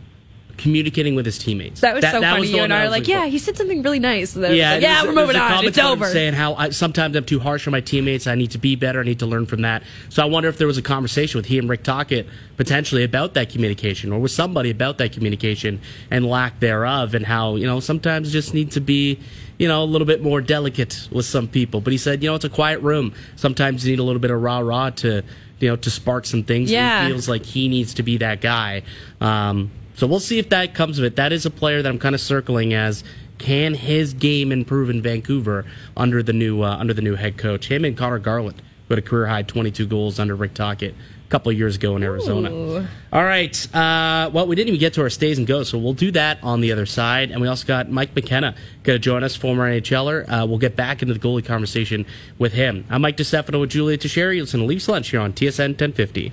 communicating 0.56 1.14
with 1.14 1.26
his 1.26 1.38
teammates. 1.38 1.80
That 1.80 1.94
was 1.94 2.04
so 2.04 2.20
funny. 2.20 2.46
the 2.46 2.56
you 2.56 2.62
and 2.62 2.72
I 2.72 2.84
are 2.84 2.90
like, 2.90 3.08
yeah, 3.08 3.26
he 3.26 3.38
said 3.38 3.56
something 3.56 3.82
really 3.82 3.98
nice. 3.98 4.34
And 4.36 4.42
Yeah, 4.44 4.48
like, 4.74 4.82
yeah, 4.82 5.02
there's- 5.02 5.06
we're 5.06 5.20
moving 5.22 5.36
on. 5.36 5.64
It's 5.64 5.78
over. 5.78 6.06
Saying 6.06 6.34
how 6.34 6.54
I, 6.54 6.70
sometimes 6.70 7.16
I'm 7.16 7.24
too 7.24 7.40
harsh 7.40 7.66
on 7.66 7.72
my 7.72 7.80
teammates. 7.80 8.26
I 8.26 8.34
need 8.34 8.52
to 8.52 8.58
be 8.58 8.76
better. 8.76 9.00
I 9.00 9.04
need 9.04 9.18
to 9.20 9.26
learn 9.26 9.46
from 9.46 9.62
that. 9.62 9.82
So 10.08 10.22
I 10.22 10.26
wonder 10.26 10.48
if 10.48 10.58
there 10.58 10.66
was 10.66 10.78
a 10.78 10.82
conversation 10.82 11.38
with 11.38 11.46
he 11.46 11.58
and 11.58 11.68
Rick 11.68 11.82
Tocchet 11.82 12.26
potentially 12.56 13.02
about 13.04 13.34
that 13.34 13.50
communication, 13.50 14.12
or 14.12 14.20
with 14.20 14.30
somebody 14.30 14.70
about 14.70 14.98
that 14.98 15.12
communication 15.12 15.80
and 16.10 16.26
lack 16.26 16.60
thereof, 16.60 17.14
and 17.14 17.26
how 17.26 17.56
you 17.56 17.66
know 17.66 17.80
sometimes 17.80 18.30
just 18.32 18.54
need 18.54 18.70
to 18.72 18.80
be 18.80 19.18
you 19.58 19.66
know 19.68 19.82
a 19.82 19.86
little 19.86 20.06
bit 20.06 20.22
more 20.22 20.40
delicate 20.40 21.08
with 21.10 21.26
some 21.26 21.48
people. 21.48 21.80
But 21.80 21.92
he 21.92 21.98
said, 21.98 22.22
you 22.22 22.28
know, 22.30 22.36
it's 22.36 22.44
a 22.44 22.48
quiet 22.48 22.80
room. 22.80 23.12
Sometimes 23.36 23.84
you 23.84 23.92
need 23.92 23.98
a 24.00 24.04
little 24.04 24.20
bit 24.20 24.30
of 24.30 24.40
rah 24.40 24.60
rah 24.60 24.90
to 24.90 25.22
you 25.60 25.68
know 25.68 25.76
to 25.76 25.90
spark 25.90 26.26
some 26.26 26.42
things. 26.44 26.70
And 26.70 26.74
Yeah. 26.74 27.04
he 27.06 27.10
feels 27.12 27.28
like 27.28 27.44
he 27.44 27.68
needs 27.68 27.94
to 27.94 28.02
be 28.02 28.18
that 28.18 28.40
guy. 28.40 28.82
Um, 29.20 29.70
so 29.94 30.06
we'll 30.06 30.20
see 30.20 30.38
if 30.38 30.48
that 30.50 30.74
comes 30.74 30.98
of 30.98 31.04
it. 31.04 31.16
That 31.16 31.32
is 31.32 31.46
a 31.46 31.50
player 31.50 31.82
that 31.82 31.88
I'm 31.88 31.98
kind 31.98 32.14
of 32.14 32.20
circling 32.20 32.74
as 32.74 33.04
can 33.38 33.74
his 33.74 34.14
game 34.14 34.52
improve 34.52 34.90
in 34.90 35.02
Vancouver 35.02 35.64
under 35.96 36.22
the 36.22 36.32
new 36.32 36.62
uh, 36.62 36.76
under 36.76 36.94
the 36.94 37.02
new 37.02 37.14
head 37.16 37.36
coach. 37.36 37.68
Him 37.68 37.84
and 37.84 37.96
Conor 37.96 38.18
Garland 38.18 38.62
who 38.88 38.94
had 38.94 38.98
a 38.98 39.06
career 39.06 39.26
high 39.26 39.42
22 39.42 39.86
goals 39.86 40.18
under 40.18 40.36
Rick 40.36 40.54
Tocchet 40.54 40.94
a 40.94 41.30
couple 41.30 41.50
of 41.50 41.56
years 41.58 41.76
ago 41.76 41.96
in 41.96 42.02
Arizona. 42.02 42.50
Ooh. 42.50 42.86
All 43.12 43.24
right. 43.24 43.74
Uh, 43.74 44.30
well, 44.32 44.46
we 44.46 44.56
didn't 44.56 44.68
even 44.68 44.80
get 44.80 44.94
to 44.94 45.00
our 45.00 45.10
stays 45.10 45.38
and 45.38 45.46
goes, 45.46 45.70
so 45.70 45.78
we'll 45.78 45.94
do 45.94 46.10
that 46.12 46.38
on 46.42 46.60
the 46.60 46.70
other 46.70 46.86
side. 46.86 47.30
And 47.30 47.40
we 47.40 47.48
also 47.48 47.66
got 47.66 47.90
Mike 47.90 48.14
McKenna 48.14 48.54
going 48.82 48.96
to 48.96 48.98
join 49.00 49.24
us, 49.24 49.34
former 49.34 49.68
NHLer. 49.70 50.28
Uh, 50.28 50.46
we'll 50.46 50.58
get 50.58 50.76
back 50.76 51.00
into 51.02 51.14
the 51.14 51.20
goalie 51.20 51.44
conversation 51.44 52.04
with 52.38 52.52
him. 52.52 52.84
I'm 52.90 53.02
Mike 53.02 53.16
DeStefano 53.16 53.60
with 53.60 53.70
Julia 53.70 53.96
Teixeira. 53.96 54.34
You 54.34 54.42
listen 54.42 54.60
to 54.60 54.66
Leafs 54.66 54.88
Lunch 54.88 55.08
here 55.10 55.20
on 55.20 55.32
TSN 55.32 55.70
1050. 55.70 56.32